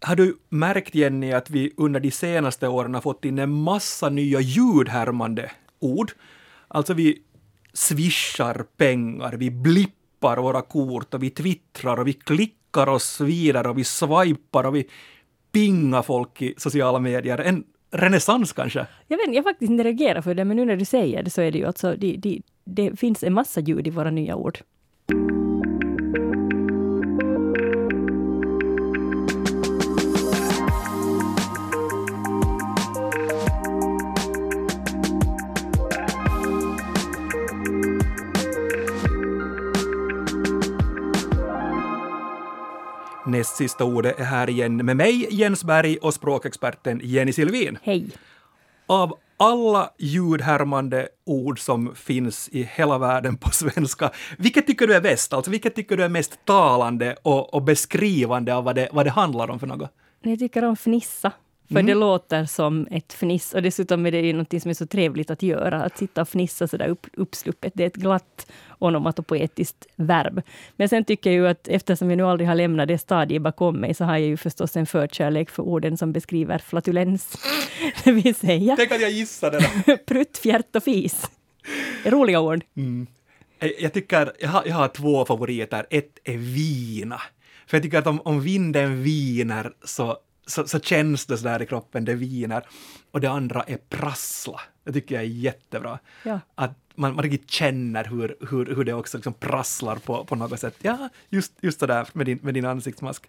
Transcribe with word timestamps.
har 0.00 0.16
du 0.16 0.36
märkt 0.48 0.94
Jenny 0.94 1.32
att 1.32 1.50
vi 1.50 1.72
under 1.76 2.00
de 2.00 2.10
senaste 2.10 2.68
åren 2.68 2.94
har 2.94 3.00
fått 3.00 3.24
in 3.24 3.38
en 3.38 3.50
massa 3.50 4.08
nya 4.08 4.40
ljudhärmande 4.40 5.50
ord? 5.78 6.12
Alltså 6.68 6.94
vi 6.94 7.22
swishar 7.72 8.64
pengar, 8.76 9.32
vi 9.32 9.50
blippar 9.50 10.36
våra 10.36 10.62
kort 10.62 11.14
och 11.14 11.22
vi 11.22 11.30
twittrar 11.30 12.00
och 12.00 12.06
vi 12.06 12.12
klickar 12.12 12.88
oss 12.88 13.20
vidare 13.20 13.68
och 13.68 13.78
vi 13.78 13.84
swipar 13.84 14.64
och 14.64 14.76
vi 14.76 14.88
pingar 15.52 16.02
folk 16.02 16.42
i 16.42 16.54
sociala 16.56 16.98
medier. 16.98 17.38
En 17.38 17.64
renässans 17.90 18.52
kanske? 18.52 18.86
Jag 19.06 19.18
vet 19.18 19.34
jag 19.34 19.44
faktiskt 19.44 19.70
inte 19.70 19.84
reagerat 19.84 20.24
för 20.24 20.34
det, 20.34 20.44
men 20.44 20.56
nu 20.56 20.64
när 20.64 20.76
du 20.76 20.84
säger 20.84 21.22
det 21.22 21.30
så 21.30 21.40
är 21.40 21.52
det 21.52 21.58
ju 21.58 21.64
alltså, 21.64 21.94
det, 21.98 22.16
det, 22.16 22.40
det 22.64 23.00
finns 23.00 23.22
en 23.22 23.34
massa 23.34 23.60
ljud 23.60 23.86
i 23.86 23.90
våra 23.90 24.10
nya 24.10 24.36
ord. 24.36 24.58
Näst 43.38 43.56
sista 43.56 43.84
ordet 43.84 44.20
är 44.20 44.24
här 44.24 44.50
igen 44.50 44.76
med 44.76 44.96
mig, 44.96 45.26
Jens 45.30 45.64
Berg, 45.64 45.96
och 45.96 46.14
språkexperten 46.14 47.00
Jenny 47.04 47.32
Silvin. 47.32 47.78
Hej! 47.82 48.10
Av 48.86 49.18
alla 49.36 49.90
ljudhärmande 49.98 51.08
ord 51.26 51.60
som 51.60 51.94
finns 51.94 52.48
i 52.52 52.62
hela 52.62 52.98
världen 52.98 53.36
på 53.36 53.50
svenska, 53.50 54.10
vilket 54.38 54.66
tycker 54.66 54.86
du 54.86 54.94
är 54.94 55.00
bäst? 55.00 55.32
Alltså 55.32 55.50
vilket 55.50 55.74
tycker 55.74 55.96
du 55.96 56.04
är 56.04 56.08
mest 56.08 56.44
talande 56.44 57.16
och, 57.22 57.54
och 57.54 57.62
beskrivande 57.62 58.54
av 58.54 58.64
vad 58.64 58.74
det, 58.74 58.88
vad 58.92 59.06
det 59.06 59.10
handlar 59.10 59.50
om 59.50 59.58
för 59.58 59.66
något? 59.66 59.90
Jag 60.22 60.38
tycker 60.38 60.64
om 60.64 60.76
fnissa. 60.76 61.32
För 61.68 61.74
mm. 61.74 61.86
det 61.86 61.94
låter 61.94 62.44
som 62.44 62.88
ett 62.90 63.12
fniss 63.12 63.54
och 63.54 63.62
dessutom 63.62 64.06
är 64.06 64.12
det 64.12 64.20
ju 64.20 64.32
något 64.32 64.62
som 64.62 64.70
är 64.70 64.74
så 64.74 64.86
trevligt 64.86 65.30
att 65.30 65.42
göra, 65.42 65.82
att 65.82 65.98
sitta 65.98 66.20
och 66.20 66.28
fnissa 66.28 66.68
sådär 66.68 66.88
upp, 66.88 67.06
uppsluppet. 67.12 67.72
Det 67.76 67.82
är 67.82 67.86
ett 67.86 67.96
glatt 67.96 68.46
onomatopoetiskt 68.78 69.86
verb. 69.96 70.42
Men 70.76 70.88
sen 70.88 71.04
tycker 71.04 71.30
jag 71.30 71.34
ju 71.34 71.48
att 71.48 71.68
eftersom 71.68 72.10
jag 72.10 72.16
nu 72.16 72.22
aldrig 72.22 72.48
har 72.48 72.54
lämnat 72.54 72.88
det 72.88 72.98
stadiet 72.98 73.42
bakom 73.42 73.76
mig, 73.76 73.94
så 73.94 74.04
har 74.04 74.12
jag 74.12 74.26
ju 74.26 74.36
förstås 74.36 74.76
en 74.76 74.86
förkärlek 74.86 75.50
för 75.50 75.62
orden 75.62 75.96
som 75.96 76.12
beskriver 76.12 76.58
flatulens. 76.58 77.36
det 78.04 78.12
vill 78.12 78.34
säga... 78.34 78.76
Tänk 78.76 78.92
att 78.92 79.00
jag 79.00 79.10
gissade 79.10 79.58
det! 79.58 79.96
Prutt, 80.06 80.38
fjärt 80.38 80.76
och 80.76 80.84
fis. 80.84 81.30
Roliga 82.04 82.40
ord. 82.40 82.64
Mm. 82.76 83.06
Jag 83.78 83.92
tycker, 83.92 84.32
jag 84.40 84.48
har, 84.48 84.62
jag 84.66 84.74
har 84.74 84.88
två 84.88 85.24
favoriter. 85.24 85.86
Ett 85.90 86.18
är 86.24 86.36
vina. 86.36 87.20
För 87.66 87.76
jag 87.76 87.82
tycker 87.82 87.98
att 87.98 88.06
om, 88.06 88.20
om 88.20 88.40
vinden 88.40 89.02
viner 89.02 89.72
så 89.84 90.18
så, 90.48 90.66
så 90.66 90.80
känns 90.80 91.26
det 91.26 91.38
sådär 91.38 91.62
i 91.62 91.66
kroppen, 91.66 92.04
det 92.04 92.14
viner. 92.14 92.66
Och 93.10 93.20
det 93.20 93.30
andra 93.30 93.62
är 93.62 93.76
prassla. 93.76 94.60
Det 94.84 94.92
tycker 94.92 95.14
jag 95.14 95.24
är 95.24 95.28
jättebra. 95.28 95.98
Ja. 96.22 96.40
Att 96.54 96.78
man, 96.94 97.14
man 97.14 97.22
riktigt 97.22 97.50
känner 97.50 98.04
hur, 98.04 98.36
hur, 98.50 98.74
hur 98.74 98.84
det 98.84 98.92
också 98.92 99.16
liksom 99.16 99.32
prasslar 99.32 99.96
på, 99.96 100.24
på 100.24 100.34
något 100.34 100.60
sätt. 100.60 100.76
Ja, 100.82 101.08
just, 101.28 101.52
just 101.60 101.80
sådär 101.80 102.08
med 102.12 102.26
din, 102.26 102.38
med 102.42 102.54
din 102.54 102.64
ansiktsmask. 102.64 103.28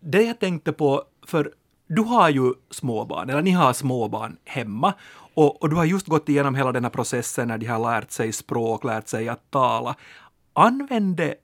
Det 0.00 0.22
jag 0.22 0.40
tänkte 0.40 0.72
på, 0.72 1.04
för 1.26 1.52
du 1.86 2.02
har 2.02 2.28
ju 2.30 2.52
småbarn, 2.70 3.30
eller 3.30 3.42
ni 3.42 3.50
har 3.50 3.72
småbarn 3.72 4.36
hemma, 4.44 4.94
och, 5.34 5.62
och 5.62 5.70
du 5.70 5.76
har 5.76 5.84
just 5.84 6.06
gått 6.06 6.28
igenom 6.28 6.54
hela 6.54 6.72
den 6.72 6.84
här 6.84 6.90
processen 6.90 7.48
när 7.48 7.58
de 7.58 7.66
har 7.66 7.78
lärt 7.78 8.10
sig 8.10 8.32
språk, 8.32 8.84
lärt 8.84 9.08
sig 9.08 9.28
att 9.28 9.50
tala. 9.50 9.96
Använde 10.52 11.34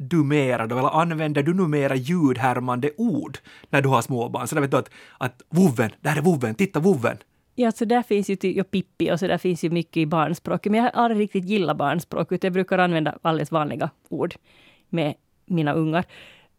dumerar 0.00 0.66
då, 0.66 0.78
eller 0.78 1.00
använder 1.00 1.42
du 1.42 1.54
numera 1.54 1.96
ljudhärmande 1.96 2.90
ord 2.96 3.38
när 3.70 3.82
du 3.82 3.88
har 3.88 4.02
småbarn? 4.02 4.48
Så 4.48 4.54
där 4.54 4.62
vet 4.62 4.70
du 4.70 4.76
att, 4.76 4.90
att 5.18 5.42
vovven, 5.48 5.90
där 6.00 6.16
är 6.16 6.22
vovven, 6.22 6.54
titta 6.54 6.80
vovven. 6.80 7.16
Ja, 7.54 7.72
så 7.72 7.84
där 7.84 8.02
finns 8.02 8.30
ju 8.30 8.36
ja, 8.42 8.64
Pippi 8.64 9.12
och 9.12 9.20
så 9.20 9.26
där 9.26 9.38
finns 9.38 9.64
ju 9.64 9.70
mycket 9.70 9.96
i 9.96 10.06
barnspråket. 10.06 10.72
Men 10.72 10.78
jag 10.78 10.92
har 10.92 11.04
aldrig 11.04 11.20
riktigt 11.20 11.44
gillat 11.44 11.76
barnspråk, 11.76 12.32
utan 12.32 12.48
jag 12.48 12.52
brukar 12.52 12.78
använda 12.78 13.18
alldeles 13.22 13.50
vanliga 13.50 13.90
ord 14.08 14.34
med 14.88 15.14
mina 15.46 15.72
ungar 15.72 16.04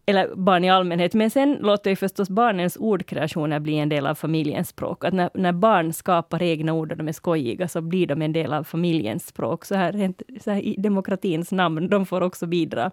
eller 0.06 0.36
barn 0.36 0.64
i 0.64 0.70
allmänhet. 0.70 1.14
Men 1.14 1.30
sen 1.30 1.58
låter 1.62 1.90
ju 1.90 1.96
förstås 1.96 2.30
barnens 2.30 2.78
ordkreationer 2.80 3.60
bli 3.60 3.78
en 3.78 3.90
del 3.90 4.08
av 4.08 4.16
familjens 4.16 4.70
språk. 4.70 5.04
Att 5.06 5.14
när, 5.14 5.30
när 5.34 5.52
barn 5.52 5.94
skapar 5.94 6.44
egna 6.44 6.74
ord 6.74 6.92
och 6.92 6.98
de 6.98 7.08
är 7.08 7.12
skojiga 7.12 7.68
så 7.68 7.82
blir 7.82 8.08
de 8.08 8.22
en 8.22 8.34
del 8.34 8.54
av 8.54 8.64
familjens 8.64 9.28
språk. 9.28 9.66
Så 9.66 9.76
här, 9.76 10.14
så 10.40 10.52
här 10.52 10.62
i 10.62 10.76
demokratins 10.78 11.52
namn, 11.52 11.90
de 11.90 12.06
får 12.06 12.22
också 12.22 12.48
bidra. 12.48 12.92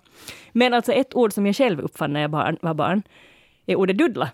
Men 0.53 0.75
alltså 0.75 0.93
ett 0.93 1.15
ord 1.15 1.33
som 1.33 1.47
jag 1.47 1.57
själv 1.57 1.81
uppfann 1.81 2.13
när 2.13 2.21
jag 2.21 2.31
barn, 2.31 2.57
var 2.63 2.75
barn 2.75 3.03
är 3.67 3.77
ordet 3.77 3.99
duddla. 3.99 4.31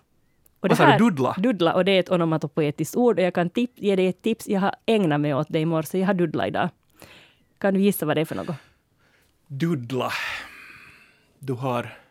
Och 0.60 0.68
det 0.68 0.98
du? 0.98 1.04
Duddla? 1.04 1.34
Duddla, 1.38 1.74
och 1.74 1.84
det 1.84 1.92
är 1.92 2.00
ett 2.00 2.10
onomatopoetiskt 2.10 2.96
ord. 2.96 3.18
Och 3.18 3.24
jag 3.24 3.34
kan 3.34 3.50
tip, 3.50 3.70
ge 3.74 3.96
dig 3.96 4.06
ett 4.06 4.22
tips. 4.22 4.48
Jag 4.48 4.60
har 4.60 4.74
ägnat 4.86 5.20
mig 5.20 5.34
åt 5.34 5.46
det 5.50 5.60
i 5.60 5.66
morse. 5.66 5.98
Jag 5.98 6.06
har 6.06 6.14
duddla 6.14 6.46
idag. 6.46 6.68
Kan 7.58 7.74
du 7.74 7.80
gissa 7.80 8.06
vad 8.06 8.16
det 8.16 8.20
är 8.20 8.24
för 8.24 8.34
något? 8.34 8.56
Duddla. 9.46 10.10
Du 11.38 11.52
har 11.52 12.03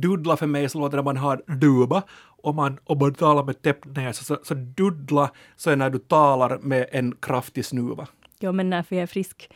Duddla 0.00 0.36
för 0.36 0.46
mig 0.46 0.68
så 0.68 0.78
låter 0.78 0.96
det 0.96 1.02
när 1.02 1.04
man 1.04 1.16
har 1.16 1.42
duba 1.46 2.02
och 2.42 2.54
man, 2.54 2.78
och 2.84 2.96
man 2.96 3.14
talar 3.14 3.44
med 3.44 3.62
täppt 3.62 3.84
näsa. 3.96 4.24
Så, 4.24 4.38
så 4.42 4.54
duddla 4.54 5.30
så 5.56 5.70
är 5.70 5.76
när 5.76 5.90
du 5.90 5.98
talar 5.98 6.58
med 6.58 6.86
en 6.92 7.16
kraftig 7.20 7.64
snuva. 7.64 8.06
Ja, 8.38 8.52
men 8.52 8.70
när 8.70 8.82
för 8.82 8.96
jag 8.96 9.02
är 9.02 9.06
frisk. 9.06 9.50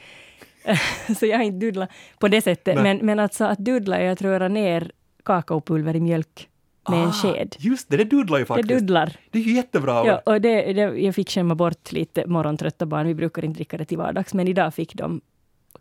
så 1.18 1.26
jag 1.26 1.36
har 1.36 1.44
inte 1.44 1.66
duddlat 1.66 1.90
på 2.18 2.28
det 2.28 2.42
sättet. 2.42 2.82
Men, 2.82 2.98
men 2.98 3.18
alltså 3.18 3.44
att 3.44 3.58
duddla 3.58 3.98
är 3.98 4.10
att 4.10 4.22
röra 4.22 4.48
ner 4.48 4.92
kakaopulver 5.24 5.96
i 5.96 6.00
mjölk 6.00 6.48
med 6.88 6.98
ah, 6.98 7.04
en 7.04 7.12
sked. 7.12 7.56
Just 7.58 7.90
det, 7.90 7.96
det 7.96 8.04
duddlar 8.04 8.38
ju 8.38 8.44
faktiskt. 8.44 8.68
Det 8.68 8.74
duddlar. 8.74 9.16
Det 9.30 9.38
är 9.38 9.42
ju 9.42 9.52
jättebra. 9.52 10.06
Ja, 10.06 10.22
och 10.26 10.40
det, 10.40 10.72
det, 10.72 10.80
jag 10.80 11.14
fick 11.14 11.30
skämma 11.30 11.54
bort 11.54 11.92
lite 11.92 12.26
morgontrötta 12.26 12.86
barn. 12.86 13.06
Vi 13.06 13.14
brukar 13.14 13.44
inte 13.44 13.58
dricka 13.58 13.76
det 13.78 13.84
till 13.84 13.98
vardags, 13.98 14.34
men 14.34 14.48
idag 14.48 14.74
fick 14.74 14.94
de 14.94 15.20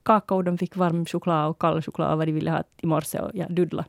kakao, 0.04 0.42
de 0.42 0.58
fick 0.58 0.76
varm 0.76 1.06
choklad 1.06 1.50
och 1.50 1.60
kall 1.60 1.82
choklad 1.82 2.18
vad 2.18 2.28
de 2.28 2.32
ville 2.32 2.52
ha 2.52 2.64
i 2.78 2.86
morse 2.86 3.20
och 3.20 3.32
jag. 3.34 3.52
Dudla 3.52 3.86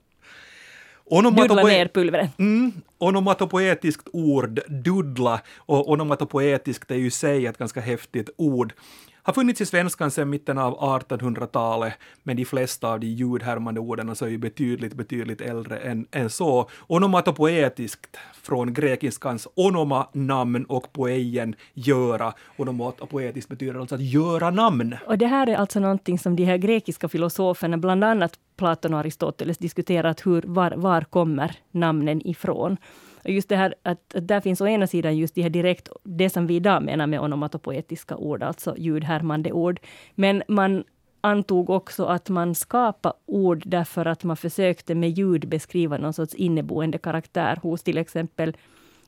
ner 1.21 1.89
pulvret. 1.89 2.39
Mm, 2.39 2.73
onomatopoetiskt 2.99 4.09
ord, 4.12 4.61
dudla, 4.69 5.41
och 5.56 5.91
onomatopoetiskt 5.91 6.91
är 6.91 6.97
ju 6.97 7.06
i 7.06 7.11
sig 7.11 7.47
ett 7.47 7.59
ganska 7.59 7.81
häftigt 7.81 8.31
ord 8.37 8.73
har 9.22 9.33
funnits 9.33 9.60
i 9.60 9.66
svenskan 9.66 10.10
sedan 10.10 10.31
mitten 10.31 10.59
av 10.59 10.78
1800-talet, 10.78 11.94
men 12.22 12.37
de 12.37 12.44
flesta 12.44 12.88
av 12.88 13.00
de 13.00 13.06
ljudhärmande 13.06 13.81
orden 13.81 14.09
är 14.09 14.27
ju 14.27 14.38
betydligt, 14.38 14.94
betydligt 14.94 15.41
äldre 15.41 15.78
än, 15.78 16.06
än 16.10 16.31
så. 16.31 16.71
Onomatopoetiskt 16.87 18.16
från 18.43 18.75
grekiskans 18.75 19.49
onoma, 19.55 20.09
namn 20.12 20.65
och 20.65 20.93
poeien, 20.93 21.55
göra. 21.75 22.32
Onomatopoetiskt 22.56 23.49
betyder 23.49 23.81
alltså 23.81 23.94
att 23.94 24.00
göra 24.00 24.50
namn. 24.50 24.97
Och 25.06 25.19
det 25.19 25.27
här 25.27 25.47
är 25.47 25.56
alltså 25.56 25.81
någonting 25.81 26.19
som 26.19 26.37
de 26.37 26.44
här 26.44 26.56
grekiska 26.56 27.09
filosoferna, 27.09 27.77
bland 27.77 28.05
annat 28.05 28.38
Platon 28.56 28.94
och 28.94 29.00
Aristoteles, 29.00 29.59
diskuterat 29.59 30.27
hur, 30.27 30.43
var, 30.47 30.71
var 30.71 31.00
kommer 31.00 31.56
namnen 31.71 32.27
ifrån? 32.27 32.77
Just 33.25 33.49
det 33.49 33.56
här 33.56 33.75
att, 33.83 34.15
att 34.15 34.28
där 34.28 34.41
finns 34.41 34.60
å 34.60 34.66
ena 34.66 34.87
sidan 34.87 35.16
just 35.16 35.34
det 35.34 35.43
här 35.43 35.50
direkt, 35.50 35.88
det 36.03 36.31
som 36.31 36.47
vi 36.47 36.56
idag 36.56 36.83
menar 36.83 37.06
med 37.06 37.21
onomatopoetiska 37.21 38.16
ord, 38.16 38.43
alltså 38.43 38.75
ljudhärmande 38.78 39.53
ord. 39.53 39.81
Men 40.15 40.43
man 40.49 40.84
antog 41.21 41.71
också 41.71 42.05
att 42.05 42.28
man 42.28 42.55
skapade 42.55 43.15
ord 43.27 43.62
därför 43.66 44.06
att 44.06 44.25
man 44.25 44.37
försökte 44.37 44.94
med 44.94 45.11
ljud 45.11 45.49
beskriva 45.49 45.99
någon 45.99 46.12
sorts 46.12 46.34
inneboende 46.34 46.99
karaktär 46.99 47.59
hos 47.62 47.82
till 47.82 47.99
exempel 47.99 48.56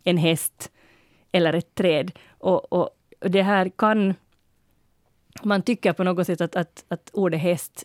en 0.04 0.16
häst 0.16 0.70
eller 1.32 1.52
ett 1.52 1.74
träd. 1.74 2.12
Och, 2.28 2.72
och 2.72 2.90
det 3.20 3.42
här 3.42 3.68
kan... 3.68 4.14
Man 5.42 5.62
tycker 5.62 5.92
på 5.92 6.04
något 6.04 6.26
sätt 6.26 6.40
att, 6.40 6.56
att, 6.56 6.84
att 6.88 7.10
ordet 7.12 7.40
häst 7.40 7.84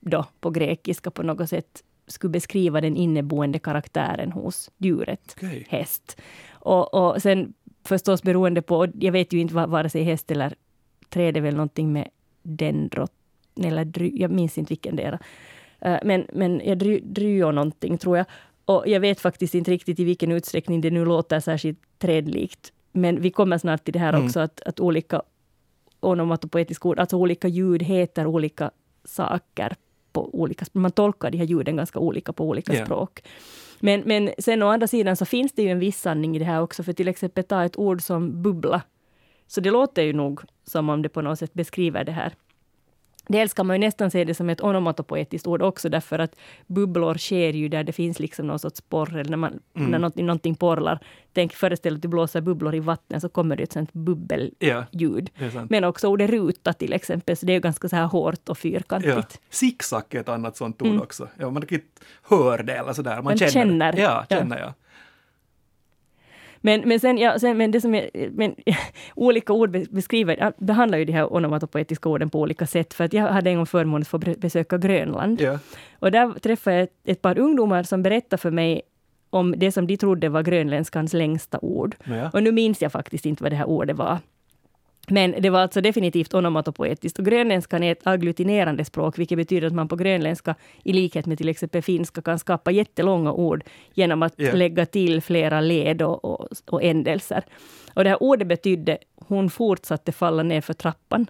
då 0.00 0.24
på 0.40 0.50
grekiska 0.50 1.10
på 1.10 1.22
något 1.22 1.48
sätt 1.48 1.84
skulle 2.06 2.30
beskriva 2.30 2.80
den 2.80 2.96
inneboende 2.96 3.58
karaktären 3.58 4.32
hos 4.32 4.70
djuret, 4.78 5.34
okay. 5.36 5.64
häst. 5.68 6.20
Och, 6.52 6.94
och 6.94 7.22
sen 7.22 7.54
förstås 7.84 8.22
beroende 8.22 8.62
på, 8.62 8.86
jag 9.00 9.12
vet 9.12 9.32
ju 9.32 9.38
inte 9.38 9.54
vare 9.54 9.90
sig 9.90 10.02
häst 10.02 10.30
eller 10.30 10.54
träd 11.08 11.36
är 11.36 11.40
väl 11.40 11.54
någonting 11.54 11.92
med 11.92 12.08
dendrot, 12.42 13.12
eller 13.64 13.84
dry, 13.84 14.12
jag 14.14 14.30
minns 14.30 14.58
inte 14.58 14.68
vilken 14.68 14.96
det 14.96 15.02
är. 15.02 15.18
Uh, 15.86 15.98
men, 16.04 16.26
men 16.32 16.62
ja, 16.64 16.74
dry, 16.74 17.00
dryo 17.00 17.50
någonting 17.50 17.98
tror 17.98 18.16
jag. 18.16 18.26
Och 18.64 18.84
jag 18.86 19.00
vet 19.00 19.20
faktiskt 19.20 19.54
inte 19.54 19.70
riktigt 19.70 20.00
i 20.00 20.04
vilken 20.04 20.32
utsträckning 20.32 20.80
det 20.80 20.90
nu 20.90 21.04
låter 21.04 21.40
särskilt 21.40 21.78
trädlikt. 21.98 22.72
Men 22.92 23.20
vi 23.20 23.30
kommer 23.30 23.58
snart 23.58 23.84
till 23.84 23.92
det 23.92 23.98
här 23.98 24.12
mm. 24.12 24.26
också, 24.26 24.40
att, 24.40 24.60
att 24.60 24.80
olika 24.80 25.22
onomatopoetiska 26.00 26.88
ord, 26.88 26.98
alltså 26.98 27.16
olika 27.16 27.48
ljud 27.48 27.82
heter 27.82 28.26
olika 28.26 28.70
saker 29.04 29.76
på 30.14 30.30
olika 30.32 30.66
Man 30.72 30.90
tolkar 30.90 31.30
de 31.30 31.38
här 31.38 31.44
ljuden 31.44 31.76
ganska 31.76 31.98
olika 31.98 32.32
på 32.32 32.48
olika 32.48 32.72
yeah. 32.72 32.86
språk. 32.86 33.22
Men, 33.80 34.02
men 34.06 34.30
sen 34.38 34.62
å 34.62 34.68
andra 34.68 34.86
sidan 34.86 35.16
så 35.16 35.24
finns 35.24 35.52
det 35.52 35.62
ju 35.62 35.68
en 35.68 35.78
viss 35.78 36.00
sanning 36.00 36.36
i 36.36 36.38
det 36.38 36.44
här 36.44 36.62
också, 36.62 36.82
för 36.82 36.92
till 36.92 37.08
exempel 37.08 37.44
ta 37.44 37.64
ett 37.64 37.78
ord 37.78 38.02
som 38.02 38.42
bubbla. 38.42 38.82
Så 39.46 39.60
det 39.60 39.70
låter 39.70 40.02
ju 40.02 40.12
nog 40.12 40.40
som 40.64 40.88
om 40.88 41.02
det 41.02 41.08
på 41.08 41.22
något 41.22 41.38
sätt 41.38 41.54
beskriver 41.54 42.04
det 42.04 42.12
här 42.12 42.32
Dels 43.28 43.54
kan 43.54 43.66
man 43.66 43.76
ju 43.76 43.86
nästan 43.86 44.10
se 44.10 44.24
det 44.24 44.34
som 44.34 44.50
ett 44.50 44.60
onomatopoetiskt 44.60 45.46
ord 45.46 45.62
också, 45.62 45.88
därför 45.88 46.18
att 46.18 46.36
bubblor 46.66 47.14
sker 47.14 47.52
ju 47.52 47.68
där 47.68 47.84
det 47.84 47.92
finns 47.92 48.18
liksom 48.20 48.46
någon 48.46 48.58
sorts 48.58 48.80
porr, 48.80 49.16
eller 49.16 49.30
när, 49.30 49.36
man, 49.36 49.58
Mm. 49.76 49.90
när 49.90 49.98
någonting, 49.98 50.26
någonting 50.26 50.54
porlar. 50.54 50.98
Tänk, 51.32 51.52
föreställ 51.52 51.94
att 51.94 52.02
du 52.02 52.08
blåser 52.08 52.40
bubblor 52.40 52.74
i 52.74 52.80
vattnet, 52.80 53.20
så 53.22 53.28
kommer 53.28 53.56
det 53.56 53.62
ett 53.62 53.72
sånt 53.72 53.92
bubbelljud. 53.92 55.30
Ja. 55.38 55.66
Men 55.70 55.84
också 55.84 56.08
ordet 56.08 56.30
ruta 56.30 56.72
till 56.72 56.92
exempel, 56.92 57.36
så 57.36 57.46
det 57.46 57.52
är 57.52 57.60
ganska 57.60 57.88
så 57.88 57.96
här 57.96 58.06
hårt 58.06 58.48
och 58.48 58.58
fyrkantigt. 58.58 59.14
Ja. 59.16 59.38
Zigzag 59.50 60.02
är 60.10 60.20
ett 60.20 60.28
annat 60.28 60.56
sånt 60.56 60.82
ord 60.82 61.00
också. 61.00 61.28
Ja, 61.38 61.50
man 61.50 61.62
riktigt 61.62 62.00
hör 62.22 62.62
det 62.62 62.72
eller 62.72 62.92
sådär. 62.92 63.10
Man, 63.10 63.18
Mm. 63.18 63.38
Man 63.40 63.50
känner. 63.50 63.50
känner. 63.50 63.96
Ja, 64.00 64.26
Ja. 64.28 64.36
känner 64.36 64.58
jag. 64.58 64.72
Men, 66.64 66.88
men, 66.88 67.00
sen, 67.00 67.18
ja, 67.18 67.38
sen, 67.38 67.56
men 67.56 67.70
det 67.70 67.80
som 67.80 67.94
är, 67.94 68.10
men, 68.30 68.54
olika 69.14 69.52
ord 69.52 69.70
be- 69.70 69.86
beskriver, 69.90 70.36
ja, 70.40 70.52
behandlar 70.58 70.98
ju 70.98 71.04
de 71.04 71.12
här 71.12 71.32
onomatopoetiska 71.32 72.08
orden 72.08 72.30
på 72.30 72.40
olika 72.40 72.66
sätt. 72.66 72.94
För 72.94 73.04
att 73.04 73.12
jag 73.12 73.22
hade 73.22 73.50
en 73.50 73.56
gång 73.56 73.66
förmånen 73.66 74.02
att 74.02 74.08
få 74.08 74.18
besöka 74.18 74.78
Grönland. 74.78 75.40
Ja. 75.40 75.58
Och 75.98 76.10
där 76.10 76.38
träffade 76.38 76.76
jag 76.76 76.82
ett, 76.82 76.92
ett 77.04 77.22
par 77.22 77.38
ungdomar 77.38 77.82
som 77.82 78.02
berättade 78.02 78.40
för 78.40 78.50
mig 78.50 78.82
om 79.30 79.54
det 79.56 79.72
som 79.72 79.86
de 79.86 79.96
trodde 79.96 80.28
var 80.28 80.42
grönländskans 80.42 81.12
längsta 81.12 81.58
ord. 81.62 81.96
Ja. 82.04 82.30
Och 82.32 82.42
nu 82.42 82.52
minns 82.52 82.82
jag 82.82 82.92
faktiskt 82.92 83.26
inte 83.26 83.42
vad 83.42 83.52
det 83.52 83.56
här 83.56 83.68
ordet 83.68 83.96
var. 83.96 84.18
Men 85.10 85.34
det 85.40 85.50
var 85.50 85.60
alltså 85.60 85.80
definitivt 85.80 86.34
onomatopoetiskt. 86.34 87.18
Och 87.18 87.24
grönländskan 87.24 87.82
är 87.82 87.92
ett 87.92 88.06
agglutinerande 88.06 88.84
språk, 88.84 89.18
vilket 89.18 89.38
betyder 89.38 89.66
att 89.66 89.72
man 89.74 89.88
på 89.88 89.96
grönländska, 89.96 90.54
i 90.84 90.92
likhet 90.92 91.26
med 91.26 91.38
till 91.38 91.48
exempel 91.48 91.82
finska, 91.82 92.22
kan 92.22 92.38
skapa 92.38 92.70
jättelånga 92.70 93.32
ord 93.32 93.64
genom 93.94 94.22
att 94.22 94.32
Ja. 94.36 94.52
lägga 94.52 94.86
till 94.86 95.22
flera 95.22 95.60
led 95.60 96.02
och, 96.02 96.24
och, 96.24 96.48
och 96.66 96.82
ändelser. 96.82 97.44
Och 97.94 98.04
det 98.04 98.10
här 98.10 98.22
ordet 98.22 98.48
betydde 98.48 98.98
hon 99.16 99.50
fortsatte 99.50 100.12
falla 100.12 100.42
ner 100.42 100.60
för 100.60 100.74
trappan. 100.74 101.26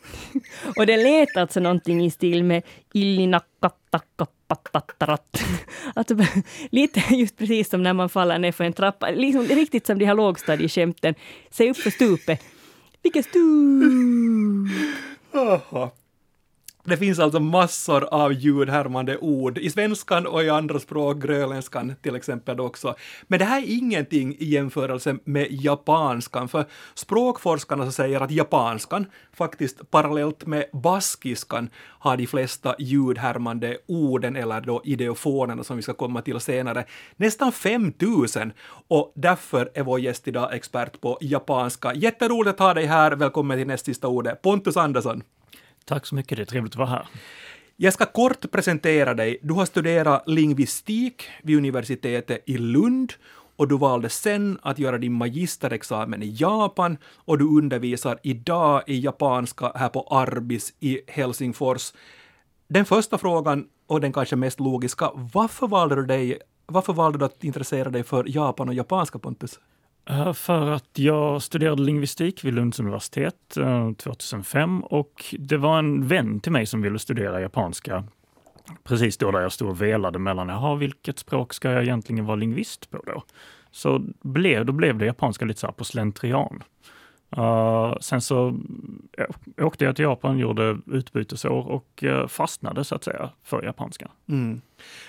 och 0.76 0.86
det 0.86 0.96
lät 0.96 1.36
alltså 1.36 1.60
någonting 1.60 2.04
i 2.04 2.10
stil 2.10 2.44
med 2.44 2.62
illinakkattakkappattattarat. 2.94 5.42
Alltså 5.94 6.14
lite 6.70 7.14
just 7.14 7.36
precis 7.36 7.70
som 7.70 7.82
när 7.82 7.92
man 7.92 8.08
faller 8.08 8.38
ner 8.38 8.52
för 8.52 8.64
en 8.64 8.72
trappa. 8.72 9.10
Liksom, 9.10 9.42
riktigt 9.44 9.86
som 9.86 9.98
de 9.98 10.04
här 10.04 10.14
lågstadieskämten. 10.14 11.14
Se 11.50 11.70
upp 11.70 11.76
för 11.76 11.90
stupet. 11.90 12.42
Vilket 13.02 13.24
stup! 13.24 14.68
Aha. 15.32 15.97
Det 16.84 16.96
finns 16.96 17.18
alltså 17.18 17.40
massor 17.40 18.04
av 18.04 18.32
ljudhärmande 18.32 19.18
ord 19.18 19.58
i 19.58 19.70
svenskan 19.70 20.26
och 20.26 20.42
i 20.42 20.50
andra 20.50 20.78
språk, 20.78 21.22
grönländskan 21.22 21.94
till 22.02 22.16
exempel 22.16 22.60
också. 22.60 22.94
Men 23.22 23.38
det 23.38 23.44
här 23.44 23.62
är 23.62 23.78
ingenting 23.78 24.36
i 24.38 24.44
jämförelse 24.44 25.16
med 25.24 25.46
japanskan, 25.50 26.48
för 26.48 26.64
språkforskarna 26.94 27.84
så 27.86 27.92
säger 27.92 28.20
att 28.20 28.30
japanskan 28.30 29.06
faktiskt 29.32 29.90
parallellt 29.90 30.46
med 30.46 30.64
baskiskan 30.72 31.70
har 31.76 32.16
de 32.16 32.26
flesta 32.26 32.74
ljudhärmande 32.78 33.78
orden 33.88 34.36
eller 34.36 34.60
då 34.60 34.82
ideofonerna 34.84 35.64
som 35.64 35.76
vi 35.76 35.82
ska 35.82 35.94
komma 35.94 36.22
till 36.22 36.40
senare. 36.40 36.84
Nästan 37.16 37.52
5000 37.52 38.52
och 38.88 39.12
därför 39.14 39.70
är 39.74 39.82
vår 39.82 40.00
gäst 40.00 40.28
idag 40.28 40.54
expert 40.54 41.00
på 41.00 41.18
japanska. 41.20 41.94
Jätteroligt 41.94 42.54
att 42.54 42.66
ha 42.66 42.74
dig 42.74 42.86
här. 42.86 43.12
Välkommen 43.12 43.58
till 43.58 43.66
näst 43.66 43.86
sista 43.86 44.08
ordet. 44.08 44.42
Pontus 44.42 44.76
Andersson. 44.76 45.22
Tack 45.88 46.06
så 46.06 46.14
mycket, 46.14 46.36
det 46.36 46.42
är 46.42 46.46
trevligt 46.46 46.72
att 46.72 46.78
vara 46.78 46.88
här. 46.88 47.06
Jag 47.76 47.92
ska 47.92 48.06
kort 48.06 48.50
presentera 48.50 49.14
dig. 49.14 49.38
Du 49.42 49.54
har 49.54 49.64
studerat 49.64 50.28
lingvistik 50.28 51.24
vid 51.42 51.56
universitetet 51.56 52.42
i 52.46 52.58
Lund 52.58 53.12
och 53.56 53.68
du 53.68 53.78
valde 53.78 54.08
sen 54.08 54.58
att 54.62 54.78
göra 54.78 54.98
din 54.98 55.12
magisterexamen 55.12 56.22
i 56.22 56.36
Japan 56.38 56.96
och 57.16 57.38
du 57.38 57.44
undervisar 57.44 58.18
idag 58.22 58.82
i 58.86 59.00
japanska 59.00 59.72
här 59.74 59.88
på 59.88 60.00
Arbis 60.10 60.74
i 60.80 61.00
Helsingfors. 61.06 61.92
Den 62.68 62.84
första 62.84 63.18
frågan 63.18 63.66
och 63.86 64.00
den 64.00 64.12
kanske 64.12 64.36
mest 64.36 64.60
logiska, 64.60 65.10
varför 65.14 65.66
valde 65.66 65.94
du, 65.94 66.06
dig, 66.06 66.38
varför 66.66 66.92
valde 66.92 67.18
du 67.18 67.24
att 67.24 67.44
intressera 67.44 67.90
dig 67.90 68.02
för 68.02 68.24
Japan 68.28 68.68
och 68.68 68.74
japanska 68.74 69.18
Pontus? 69.18 69.60
Eh, 70.08 70.32
för 70.32 70.70
att 70.70 70.98
jag 70.98 71.42
studerade 71.42 71.82
lingvistik 71.82 72.44
vid 72.44 72.54
Lunds 72.54 72.80
universitet 72.80 73.56
eh, 73.56 73.92
2005 73.92 74.84
och 74.84 75.34
det 75.38 75.56
var 75.56 75.78
en 75.78 76.08
vän 76.08 76.40
till 76.40 76.52
mig 76.52 76.66
som 76.66 76.82
ville 76.82 76.98
studera 76.98 77.40
japanska 77.40 78.04
precis 78.84 79.16
då 79.16 79.30
där 79.30 79.40
jag 79.40 79.52
stod 79.52 79.68
och 79.68 79.82
velade 79.82 80.18
mellan, 80.18 80.48
jaha, 80.48 80.74
vilket 80.74 81.18
språk 81.18 81.54
ska 81.54 81.70
jag 81.70 81.82
egentligen 81.82 82.26
vara 82.26 82.36
lingvist 82.36 82.90
på 82.90 83.02
då? 83.06 83.22
Så 83.70 84.02
blev, 84.22 84.66
då 84.66 84.72
blev 84.72 84.98
det 84.98 85.06
japanska 85.06 85.44
lite 85.44 85.60
så 85.60 85.66
här 85.66 85.72
på 85.72 85.84
slentrian. 85.84 86.62
Uh, 87.38 87.98
sen 88.00 88.20
så 88.20 88.58
ja, 89.16 89.26
åkte 89.64 89.84
jag 89.84 89.96
till 89.96 90.02
Japan, 90.02 90.38
gjorde 90.38 90.78
utbytesår 90.86 91.68
och 91.68 92.02
uh, 92.02 92.26
fastnade 92.26 92.84
så 92.84 92.94
att 92.94 93.04
säga 93.04 93.30
för 93.44 93.62
japanska. 93.62 94.08
Mm. 94.28 94.60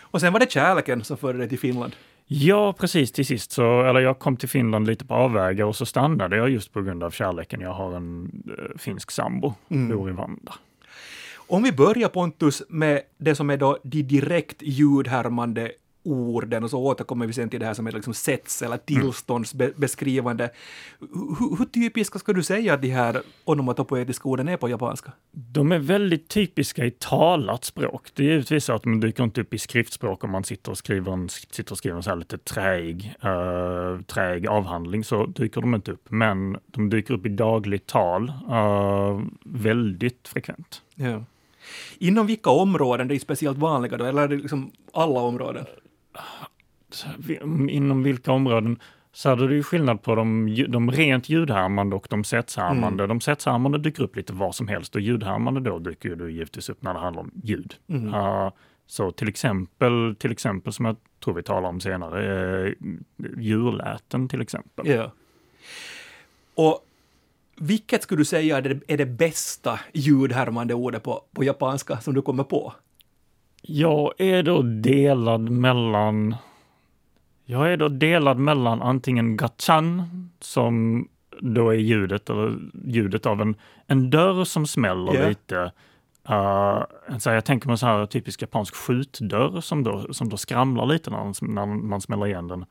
Och 0.01 0.21
sen 0.21 0.33
var 0.33 0.39
det 0.39 0.51
kärleken 0.51 1.03
som 1.03 1.17
förde 1.17 1.39
dig 1.39 1.49
till 1.49 1.59
Finland. 1.59 1.95
Ja, 2.31 2.73
precis 2.73 3.11
till 3.11 3.25
sist 3.25 3.51
så, 3.51 3.83
eller 3.83 3.99
jag 3.99 4.19
kom 4.19 4.37
till 4.37 4.49
Finland 4.49 4.87
lite 4.87 5.05
på 5.05 5.13
avvägar 5.13 5.65
och 5.65 5.75
så 5.75 5.85
stannade 5.85 6.37
jag 6.37 6.49
just 6.49 6.73
på 6.73 6.81
grund 6.81 7.03
av 7.03 7.11
kärleken. 7.11 7.61
Jag 7.61 7.73
har 7.73 7.95
en 7.95 8.31
eh, 8.57 8.77
finsk 8.77 9.11
sambo, 9.11 9.53
bor 9.67 10.09
i 10.09 10.13
Vanda. 10.13 10.53
Om 11.35 11.63
vi 11.63 11.71
börjar 11.71 12.09
Pontus 12.09 12.63
med 12.69 13.01
det 13.17 13.35
som 13.35 13.49
är 13.49 13.57
då 13.57 13.77
de 13.83 14.01
direkt 14.03 14.61
ljudhärmande 14.61 15.71
orden 16.09 16.63
och 16.63 16.69
så 16.69 16.79
återkommer 16.79 17.27
vi 17.27 17.33
sen 17.33 17.49
till 17.49 17.59
det 17.59 17.65
här 17.65 17.73
som 17.73 17.87
är 17.87 17.91
liksom 17.91 18.13
sets 18.13 18.61
eller 18.61 18.77
tillståndsbeskrivande. 18.77 20.49
Hur, 20.99 21.57
hur 21.57 21.65
typiska 21.65 22.19
ska 22.19 22.33
du 22.33 22.43
säga 22.43 22.73
att 22.73 22.81
de 22.81 22.89
här 22.89 23.21
onomatopoetiska 23.45 24.29
orden 24.29 24.47
är 24.47 24.57
på 24.57 24.69
japanska? 24.69 25.11
De 25.31 25.71
är 25.71 25.79
väldigt 25.79 26.27
typiska 26.27 26.85
i 26.85 26.91
talat 26.91 27.63
språk. 27.65 28.07
Det 28.13 28.23
är 28.23 28.27
givetvis 28.27 28.65
så 28.65 28.73
att 28.73 28.83
de 28.83 28.99
dyker 28.99 29.23
inte 29.23 29.41
upp 29.41 29.53
i 29.53 29.57
skriftspråk 29.57 30.23
om 30.23 30.31
man 30.31 30.43
sitter 30.43 30.71
och 30.71 30.77
skriver 30.77 31.11
en, 31.11 31.29
sitter 31.29 31.71
och 31.71 31.77
skriver 31.77 31.97
en 31.97 32.03
så 32.03 32.09
här 32.09 32.17
lite 32.17 32.37
träig, 32.37 33.15
uh, 33.25 34.01
träig 34.01 34.47
avhandling 34.47 35.03
så 35.03 35.25
dyker 35.25 35.61
de 35.61 35.75
inte 35.75 35.91
upp. 35.91 36.05
Men 36.09 36.57
de 36.65 36.89
dyker 36.89 37.13
upp 37.13 37.25
i 37.25 37.29
dagligt 37.29 37.87
tal 37.87 38.31
eh, 38.49 39.21
väldigt 39.43 40.27
frekvent. 40.27 40.81
Ja. 40.95 41.23
Inom 41.97 42.27
vilka 42.27 42.49
områden 42.49 43.07
det 43.07 43.15
är 43.15 43.19
speciellt 43.19 43.57
vanliga 43.57 43.97
då, 43.97 44.05
eller 44.05 44.21
är 44.21 44.27
det 44.27 44.35
liksom 44.35 44.71
alla 44.93 45.19
områden? 45.19 45.65
Inom 47.69 48.03
vilka 48.03 48.31
områden? 48.31 48.79
Så 49.11 49.29
hade 49.29 49.47
det 49.47 49.55
ju 49.55 49.63
skillnad 49.63 50.01
på 50.01 50.15
de, 50.15 50.55
de 50.69 50.91
rent 50.91 51.29
ljudhärmande 51.29 51.95
och 51.95 52.07
de 52.09 52.23
setshärmande. 52.23 53.07
De 53.07 53.21
setshärmande 53.21 53.77
dyker 53.77 54.03
upp 54.03 54.15
lite 54.15 54.33
var 54.33 54.51
som 54.51 54.67
helst 54.67 54.95
och 54.95 55.01
ljudhärmande 55.01 55.59
då 55.59 55.79
dyker 55.79 56.09
ju 56.09 56.31
givetvis 56.31 56.69
upp 56.69 56.81
när 56.81 56.93
det 56.93 56.99
handlar 56.99 57.21
om 57.21 57.31
ljud. 57.43 57.75
Uh, 57.91 58.49
så 58.87 59.11
till 59.11 59.27
exempel, 59.27 60.15
till 60.19 60.31
exempel 60.31 60.73
som 60.73 60.85
jag 60.85 60.95
tror 61.23 61.33
vi 61.33 61.43
talar 61.43 61.69
om 61.69 61.81
senare, 61.81 62.67
eh, 62.67 62.73
djurläten 63.37 64.27
till 64.27 64.41
exempel. 64.41 64.87
Ja. 64.87 65.11
Och 66.55 66.85
vilket 67.55 68.03
skulle 68.03 68.21
du 68.21 68.25
säga 68.25 68.57
är 68.57 68.61
det, 68.61 68.79
är 68.87 68.97
det 68.97 69.05
bästa 69.05 69.79
ljudhärmande 69.93 70.73
ordet 70.73 71.03
på, 71.03 71.23
på 71.33 71.43
japanska 71.43 71.97
som 71.97 72.13
du 72.13 72.21
kommer 72.21 72.43
på? 72.43 72.73
Jag 73.61 74.13
är 74.17 74.43
då 74.43 74.61
delad 74.61 75.49
mellan 75.49 76.35
jag 77.45 77.73
är 77.73 77.77
då 77.77 77.87
delad 77.87 78.37
mellan 78.37 78.81
antingen 78.81 79.37
gachan, 79.37 80.03
som 80.39 81.07
då 81.39 81.69
är 81.69 81.77
ljudet, 81.77 82.29
eller 82.29 82.59
ljudet 82.85 83.25
av 83.25 83.41
en, 83.41 83.55
en 83.87 84.09
dörr 84.09 84.43
som 84.43 84.67
smäller 84.67 85.13
Ja. 85.13 85.27
lite. 85.27 85.71
Uh, 86.29 87.17
så 87.17 87.29
jag 87.29 87.45
tänker 87.45 87.67
mig 87.67 87.77
så 87.77 87.85
här 87.85 88.05
typisk 88.05 88.41
japansk 88.41 88.75
skjutdörr 88.75 89.61
som 89.61 89.83
då, 89.83 90.13
som 90.13 90.29
då 90.29 90.37
skramlar 90.37 90.85
lite 90.85 91.09
när, 91.09 91.47
när 91.53 91.65
man 91.65 92.01
smäller 92.01 92.27
igen 92.27 92.47
den. 92.47 92.65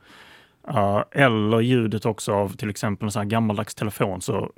Uh, 0.69 1.03
eller 1.11 1.59
ljudet 1.59 2.05
också 2.05 2.33
av 2.33 2.49
till 2.55 2.69
exempel 2.69 3.05
en 3.05 3.11
sån 3.11 3.19
här 3.21 3.29
gammaldags 3.29 3.75
telefon 3.75 4.21
så 4.21 4.51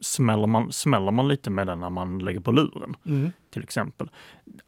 smäller 0.00 0.46
man, 0.46 0.72
smäller 0.72 1.10
man 1.10 1.28
lite 1.28 1.50
med 1.50 1.66
den 1.66 1.80
när 1.80 1.90
man 1.90 2.18
lägger 2.18 2.40
på 2.40 2.52
luren 2.52 2.96
till 3.52 3.62
exempel. 3.62 4.10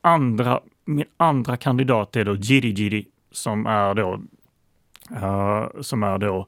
Andra, 0.00 0.60
min 0.84 1.06
andra 1.16 1.56
kandidat 1.56 2.16
är 2.16 2.24
då 2.24 2.36
Jiri 2.36 2.70
Jiri 2.70 3.06
som 3.30 3.66
är 3.66 3.94
då, 3.94 4.20
eh, 5.10 5.80
som 5.80 6.02
är 6.02 6.18
då 6.18 6.46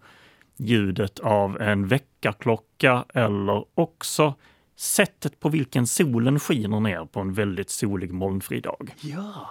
ljudet 0.57 1.19
av 1.21 1.61
en 1.61 1.89
väckarklocka 1.89 3.05
eller 3.15 3.65
också 3.75 4.35
sättet 4.77 5.41
på 5.41 5.49
vilken 5.49 5.87
solen 5.87 6.41
skiner 6.41 6.81
ner 6.81 7.05
på 7.05 7.21
en 7.21 7.33
väldigt 7.33 7.71
solig 7.71 8.13
molnfri 8.13 8.61
dag. 8.61 8.95
Ja. 9.01 9.49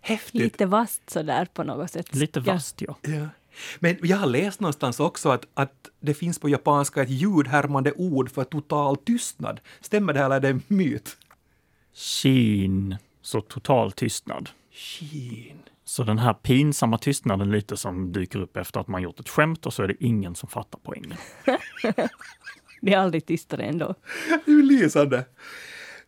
Häftigt. 0.00 0.42
Lite 0.42 0.66
vasst 0.66 1.10
sådär 1.10 1.48
på 1.54 1.64
något 1.64 1.90
sätt. 1.90 2.14
Lite 2.14 2.40
vasst 2.40 2.82
ja. 2.82 2.96
Ja. 3.02 3.28
Men 3.78 3.96
jag 4.02 4.16
har 4.16 4.26
läst 4.26 4.60
någonstans 4.60 5.00
också 5.00 5.28
att, 5.28 5.46
att 5.54 5.88
det 6.00 6.14
finns 6.14 6.38
på 6.38 6.48
japanska 6.48 7.02
ett 7.02 7.10
ljudhärmande 7.10 7.92
ord 7.92 8.30
för 8.30 8.44
total 8.44 8.96
tystnad. 8.96 9.60
Stämmer 9.80 10.12
det 10.12 10.18
här 10.18 10.26
eller 10.26 10.36
är 10.36 10.40
det 10.40 10.48
en 10.48 10.62
myt? 10.68 11.16
Shin, 11.94 12.96
så 13.28 13.40
total 13.40 13.92
tystnad. 13.92 14.50
Shin. 14.70 15.58
Så 15.84 16.02
den 16.02 16.18
här 16.18 16.34
pinsamma 16.34 16.98
tystnaden 16.98 17.50
lite 17.50 17.76
som 17.76 18.12
dyker 18.12 18.38
upp 18.38 18.56
efter 18.56 18.80
att 18.80 18.88
man 18.88 19.02
gjort 19.02 19.20
ett 19.20 19.28
skämt 19.28 19.66
och 19.66 19.72
så 19.72 19.82
är 19.82 19.88
det 19.88 20.04
ingen 20.04 20.34
som 20.34 20.48
fattar 20.48 20.80
poängen. 20.82 21.14
Det 22.80 22.94
är 22.94 22.98
aldrig 22.98 23.26
tystare 23.26 23.62
ändå. 23.62 23.94
Det 24.44 24.50
är 24.50 24.62
lysande. 24.62 25.24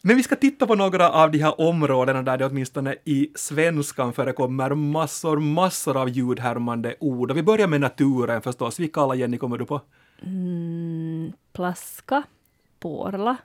Men 0.03 0.17
vi 0.17 0.23
ska 0.23 0.37
titta 0.37 0.67
på 0.67 0.75
några 0.75 1.11
av 1.11 1.31
de 1.31 1.39
här 1.39 1.61
områdena 1.61 2.23
där 2.23 2.39
det 2.39 2.47
åtminstone 2.47 2.97
i 3.05 3.31
svenskan 3.35 4.13
förekommer 4.13 4.75
massor, 4.75 5.41
massor 5.41 5.97
av 5.97 6.09
ljudhärmande 6.09 6.95
ord. 7.01 7.31
Och 7.31 7.37
vi 7.37 7.43
börjar 7.43 7.67
med 7.67 7.81
naturen 7.81 8.43
förstås. 8.43 8.81
Vilka 8.81 9.01
alla, 9.01 9.15
Jenny, 9.15 9.39
kommer 9.39 9.59
du 9.59 9.67
på? 9.67 9.81
Mm, 10.23 11.33
plaska, 11.53 12.23
porla, 12.79 13.37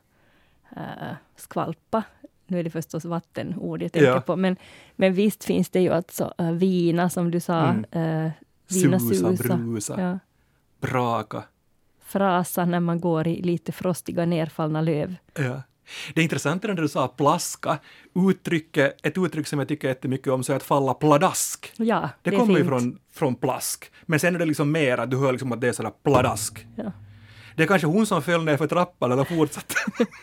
äh, 0.75 1.15
skvalpa. 1.35 2.03
Nu 2.47 2.59
är 2.59 2.63
det 2.63 2.69
förstås 2.69 3.05
vattenord 3.05 3.81
jag 3.83 3.91
tänker 3.91 4.07
Ja. 4.09 4.21
på, 4.21 4.35
men, 4.35 4.55
men 4.95 5.13
visst 5.13 5.43
finns 5.43 5.69
det 5.69 5.79
ju 5.81 5.89
alltså 5.89 6.33
äh, 6.37 6.51
vina, 6.51 7.09
som 7.09 7.31
du 7.31 7.39
sa. 7.39 7.67
Mm. 7.67 8.25
Äh, 8.25 8.31
vina, 8.69 8.99
Susa, 8.99 9.37
susa. 9.37 9.57
brusa, 9.57 10.01
Ja. 10.01 10.19
braka. 10.81 11.43
Frasa 12.05 12.65
när 12.65 12.79
man 12.79 12.99
går 12.99 13.27
i 13.27 13.41
lite 13.41 13.71
frostiga 13.71 14.25
nerfallna 14.25 14.81
löv. 14.81 15.15
Ja. 15.39 15.61
Det 16.13 16.23
intressanta 16.23 16.67
när 16.67 16.73
du 16.75 16.87
sa 16.87 17.07
plaska, 17.07 17.77
uttrycket, 18.29 19.05
ett 19.05 19.17
uttryck 19.17 19.47
som 19.47 19.59
jag 19.59 19.67
tycker 19.67 19.87
jättemycket 19.87 20.27
om, 20.33 20.43
så 20.43 20.51
är 20.51 20.55
att 20.57 20.63
falla 20.63 20.93
pladask. 20.93 21.71
Ja, 21.77 22.09
Det, 22.21 22.29
är 22.29 22.37
kommer 22.37 22.57
ju 22.57 22.65
från, 22.65 22.99
från 23.11 23.35
plask. 23.35 23.91
Men 24.05 24.19
sen 24.19 24.35
är 24.35 24.39
det 24.39 24.45
liksom 24.45 24.71
mer 24.71 24.97
att 24.97 25.11
du 25.11 25.17
hör 25.17 25.31
liksom 25.31 25.51
att 25.51 25.61
det 25.61 25.67
är 25.67 25.73
sådär 25.73 25.91
pladask. 26.03 26.67
Ja. 26.75 26.91
Det 27.55 27.63
är 27.63 27.67
kanske 27.67 27.87
hon 27.87 28.05
som 28.05 28.21
föll 28.21 28.43
ner 28.43 28.57
för 28.57 28.67
trappan 28.67 29.11
eller 29.11 29.23
fortsatte. 29.23 29.75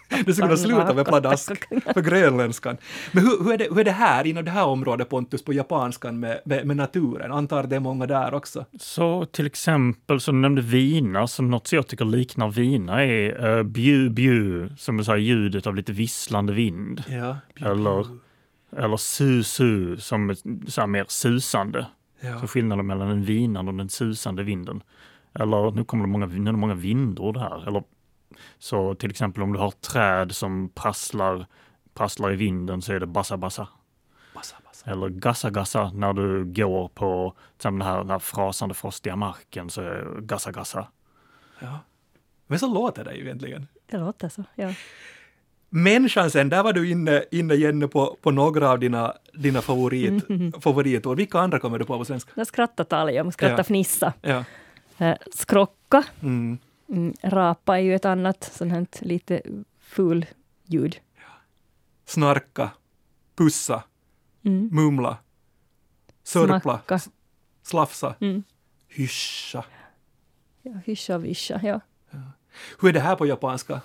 det 0.24 0.32
skulle 0.32 0.46
kunna 0.46 0.56
sluta 0.56 0.94
med 0.94 1.06
pladask 1.06 1.52
för 1.94 2.00
grönländskan. 2.00 2.76
Men 3.12 3.22
hur, 3.26 3.44
hur, 3.44 3.52
är 3.52 3.58
det, 3.58 3.68
hur 3.70 3.78
är 3.78 3.84
det 3.84 3.90
här, 3.90 4.26
inom 4.26 4.44
det 4.44 4.50
här 4.50 4.64
området 4.64 5.08
Pontus, 5.08 5.44
på 5.44 5.52
japanskan 5.52 6.20
med, 6.20 6.40
med, 6.44 6.66
med 6.66 6.76
naturen? 6.76 7.32
Antar 7.32 7.62
det 7.62 7.76
är 7.76 7.80
många 7.80 8.06
där 8.06 8.34
också? 8.34 8.64
Så 8.78 9.26
till 9.26 9.46
exempel, 9.46 10.20
så 10.20 10.32
nämnde 10.32 10.62
vina, 10.62 11.26
så 11.26 11.42
något 11.42 11.66
som 11.66 11.76
jag 11.76 11.86
tycker 11.86 12.04
liknar 12.04 12.50
vina 12.50 13.04
är 13.04 13.56
uh, 13.58 13.62
bju 13.62 14.10
bju, 14.10 14.68
som 14.78 14.98
är 14.98 15.02
så 15.02 15.10
här 15.10 15.18
ljudet 15.18 15.66
av 15.66 15.74
lite 15.74 15.92
visslande 15.92 16.52
vind. 16.52 17.04
Ja. 17.08 17.36
Eller, 17.60 18.06
eller 18.76 18.96
su 18.96 19.42
su, 19.42 19.96
som 19.96 20.30
är 20.30 20.34
så 20.70 20.80
här 20.80 20.88
mer 20.88 21.04
susande. 21.08 21.86
Ja. 22.20 22.40
Så 22.40 22.46
skillnaden 22.46 22.86
mellan 22.86 23.08
den 23.08 23.24
vinande 23.24 23.72
och 23.72 23.78
den 23.78 23.88
susande 23.88 24.42
vinden. 24.42 24.82
Eller 25.34 25.70
nu 25.70 25.84
kommer 25.84 26.04
det 26.04 26.10
många, 26.10 26.26
nu 26.26 26.48
är 26.48 26.52
det 26.52 26.58
många 26.58 26.74
vindord 26.74 27.36
här. 27.36 27.68
Eller, 27.68 27.82
så 28.58 28.94
till 28.94 29.10
exempel 29.10 29.42
om 29.42 29.52
du 29.52 29.58
har 29.58 29.70
träd 29.70 30.32
som 30.32 30.68
prasslar, 30.74 31.46
prasslar 31.94 32.32
i 32.32 32.36
vinden 32.36 32.82
så 32.82 32.92
är 32.92 33.00
det 33.00 33.06
bassa 33.06 33.36
bassa. 33.36 33.68
Bassa, 34.34 34.56
bassa. 34.64 34.90
Eller 34.90 35.08
gassa 35.08 35.50
gassa 35.50 35.90
när 35.94 36.12
du 36.12 36.44
går 36.44 36.88
på 36.88 37.34
den 37.62 37.82
här, 37.82 37.98
den 37.98 38.10
här 38.10 38.18
frasande 38.18 38.74
frostiga 38.74 39.16
marken 39.16 39.70
så 39.70 39.80
är 39.80 39.94
det 39.94 40.20
gassa 40.22 40.52
gassa. 40.52 40.86
Ja. 41.58 41.78
Men 42.46 42.58
så 42.58 42.74
låter 42.74 43.04
det 43.04 43.14
ju 43.14 43.24
egentligen. 43.24 43.66
Det 43.90 43.98
låter 43.98 44.28
så. 44.28 44.44
Ja. 44.54 44.74
Människan 45.68 46.30
sen, 46.30 46.48
där 46.48 46.62
var 46.62 46.72
du 46.72 46.90
inne, 46.90 47.24
inne 47.30 47.54
Jenny 47.54 47.86
på, 47.86 48.16
på 48.22 48.30
några 48.30 48.70
av 48.70 48.78
dina, 48.78 49.14
dina 49.34 49.60
favorit, 49.60 50.24
favoritord. 50.60 51.16
Vilka 51.16 51.38
andra 51.38 51.58
kommer 51.58 51.78
du 51.78 51.84
på 51.84 51.98
på 51.98 52.04
svenska? 52.04 52.30
Där 52.34 52.44
skrattar 52.44 52.84
talja, 52.84 53.30
skratta 53.30 53.54
Ja. 53.56 53.64
fnissa. 53.64 54.12
Ja. 54.22 54.44
Eh, 54.98 55.16
skrocka, 55.34 56.04
Mm. 56.22 56.58
mm, 56.88 57.14
rapa 57.22 57.78
är 57.78 57.82
ju 57.82 57.94
ett 57.94 58.04
annat 58.04 58.50
sånt 58.54 58.72
här 58.72 58.86
lite 59.00 59.42
ful 59.80 60.26
ljud. 60.66 60.96
Snarka, 62.04 62.70
pussa, 63.36 63.82
Mm. 64.44 64.68
mumla, 64.72 65.16
sörpla, 66.22 66.60
Smacka. 66.60 67.00
slafsa, 67.62 68.14
Mm. 68.20 68.42
hyscha. 68.88 69.64
Ja, 70.62 70.72
hyscha 70.84 71.18
vischa, 71.18 71.60
ja. 71.62 71.80
Hur 72.80 72.88
är 72.88 72.92
det 72.92 73.00
här 73.00 73.16
på 73.16 73.26
japanska? 73.26 73.80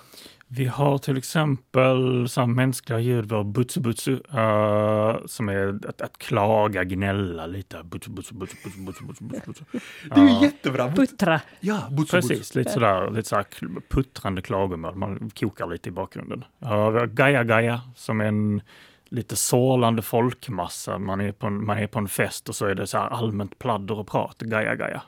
Vi 0.50 0.66
har 0.66 0.98
till 0.98 1.16
exempel 1.16 2.28
så 2.28 2.46
mänskliga 2.46 2.98
ljud, 2.98 3.32
har 3.32 3.44
butsu 3.44 3.80
butsu, 3.80 4.12
eh, 4.12 5.16
som 5.26 5.48
är 5.48 5.88
att, 5.88 6.00
att 6.00 6.18
klaga, 6.18 6.84
gnälla 6.84 7.46
lite. 7.46 7.82
Butsu 7.82 8.10
butsu 8.10 8.34
butsu 8.34 8.56
butsu 8.64 8.80
butsu 8.80 9.04
butsu 9.04 9.24
butsu. 9.24 9.46
butsu. 9.46 9.64
Det 10.14 10.20
är 10.20 10.24
ju 10.24 10.42
jättebra! 10.42 10.92
Puttra. 10.92 11.40
Ja, 11.60 11.82
butsu, 11.90 11.96
butsu. 11.96 12.28
Precis, 12.28 12.54
lite 12.54 12.70
sådär, 12.70 13.10
lite 13.10 13.28
sådär 13.28 13.46
puttrande 13.88 14.42
klagomål. 14.42 14.94
Man 14.94 15.30
kokar 15.30 15.66
lite 15.66 15.88
i 15.88 15.92
bakgrunden. 15.92 16.44
Uh, 16.62 16.90
vi 16.90 16.98
har 16.98 17.06
Gaia 17.06 17.44
Gaia 17.44 17.80
som 17.96 18.20
är 18.20 18.24
en 18.24 18.62
lite 19.08 19.36
sorlande 19.36 20.02
folkmassa. 20.02 20.98
Man 20.98 21.20
är, 21.20 21.32
på 21.32 21.46
en, 21.46 21.64
man 21.66 21.78
är 21.78 21.86
på 21.86 21.98
en 21.98 22.08
fest 22.08 22.48
och 22.48 22.54
så 22.54 22.66
är 22.66 22.74
det 22.74 22.86
så 22.86 22.98
här 22.98 23.08
allmänt 23.08 23.58
pladder 23.58 23.98
och 23.98 24.08
prat. 24.08 24.38
Gaia 24.38 24.74
Gaia. 24.74 25.02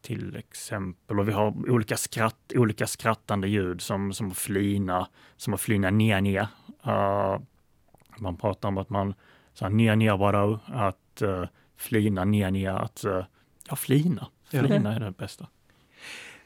Till 0.00 0.36
exempel, 0.36 1.18
och 1.20 1.28
vi 1.28 1.32
har 1.32 1.70
olika 1.70 1.96
skratt, 1.96 2.52
olika 2.54 2.86
skrattande 2.86 3.48
ljud 3.48 3.80
som, 3.80 4.12
som 4.12 4.34
flina, 4.34 5.08
som 5.36 5.54
att 5.54 5.60
flina 5.60 5.90
nia 5.90 6.20
nia. 6.20 6.48
Uh, 6.86 7.40
man 8.18 8.36
pratar 8.36 8.68
om 8.68 8.78
att 8.78 8.90
man, 8.90 9.14
så 9.54 9.64
här, 9.64 9.72
nia 9.72 9.94
nia 9.94 10.16
bara, 10.16 10.60
att 10.66 11.22
uh, 11.22 11.44
flina 11.76 12.24
nia 12.24 12.50
nia, 12.50 12.78
att 12.78 13.04
uh, 13.04 13.24
ja, 13.68 13.76
flina. 13.76 14.26
Ja. 14.50 14.62
Flina 14.62 14.94
är 14.94 15.00
det 15.00 15.10
bästa. 15.10 15.46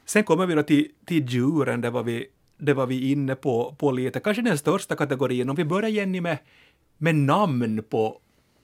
Sen 0.04 0.24
kommer 0.24 0.46
vi 0.46 0.54
då 0.54 0.62
till, 0.62 0.88
till 1.04 1.26
djuren, 1.26 1.80
det 1.80 1.90
var 1.90 2.02
vi, 2.02 2.26
det 2.58 2.74
var 2.74 2.86
vi 2.86 3.10
inne 3.10 3.34
på, 3.34 3.76
på 3.78 3.92
lite. 3.92 4.20
Kanske 4.20 4.42
den 4.42 4.58
största 4.58 4.96
kategorin. 4.96 5.50
Om 5.50 5.56
vi 5.56 5.64
börjar 5.64 5.90
Jenny 5.90 6.20
med, 6.20 6.38
med 6.96 7.14
namn 7.14 7.82
på, 7.90 8.20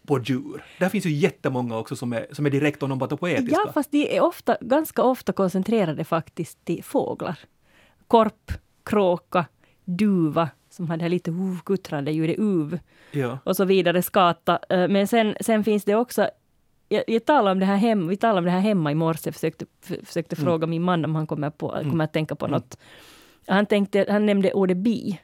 på 0.07 0.19
djur. 0.19 0.65
Där 0.79 0.89
finns 0.89 1.07
ju 1.07 1.11
jättemånga 1.11 1.79
också 1.79 1.97
som 1.97 2.13
är, 2.13 2.27
som 2.33 2.47
är 2.47 2.51
direkt 2.51 2.83
onomatopoetiska. 2.83 3.61
Ja, 3.67 3.73
fast 3.73 3.91
de 3.91 4.17
är 4.17 4.21
ofta, 4.21 4.57
ganska 4.61 5.03
ofta 5.03 5.33
koncentrerade 5.33 6.05
faktiskt 6.05 6.65
till 6.65 6.85
fåglar. 6.85 7.39
Korp, 8.07 8.53
kråka, 8.85 9.47
duva, 9.85 10.49
som 10.71 10.91
har 10.91 10.97
det 10.97 11.03
här 11.03 11.09
lite 11.09 11.31
uh, 11.31 11.59
guttrande 11.65 12.13
ljudet, 12.13 12.37
uv, 12.39 12.79
ja. 13.13 13.39
och 13.45 13.57
så 13.57 13.65
vidare, 13.65 14.03
skata. 14.03 14.59
Eh, 14.69 14.89
Men 14.89 15.07
sen, 15.09 15.35
sen 15.41 15.65
finns 15.65 15.85
det 15.85 15.95
också 15.95 16.29
jag, 16.89 17.05
jag 17.07 17.25
talade 17.25 17.51
om 17.53 17.59
det 17.59 17.67
här 17.67 17.77
hemma, 17.77 18.07
vi 18.09 18.17
talade 18.17 18.39
om 18.39 18.45
det 18.45 18.51
här 18.51 18.61
hemma 18.61 18.93
i 18.93 18.95
morse, 18.95 19.21
jag 19.25 19.35
försökte, 19.35 19.67
försökte 20.05 20.37
Mm. 20.37 20.45
fråga 20.45 20.67
min 20.67 20.83
man 20.83 21.05
om 21.05 21.15
han 21.15 21.27
kommer, 21.27 21.51
på, 21.51 21.73
Mm. 21.75 21.91
kommer 21.91 22.05
att 22.05 22.13
tänka 22.13 22.35
på 22.35 22.47
Mm. 22.47 22.53
något. 22.53 22.79
Han, 23.47 23.67
tänkte, 23.67 24.07
han 24.09 24.27
nämnde 24.27 24.53
ordet 24.53 24.77
bi, 24.77 25.21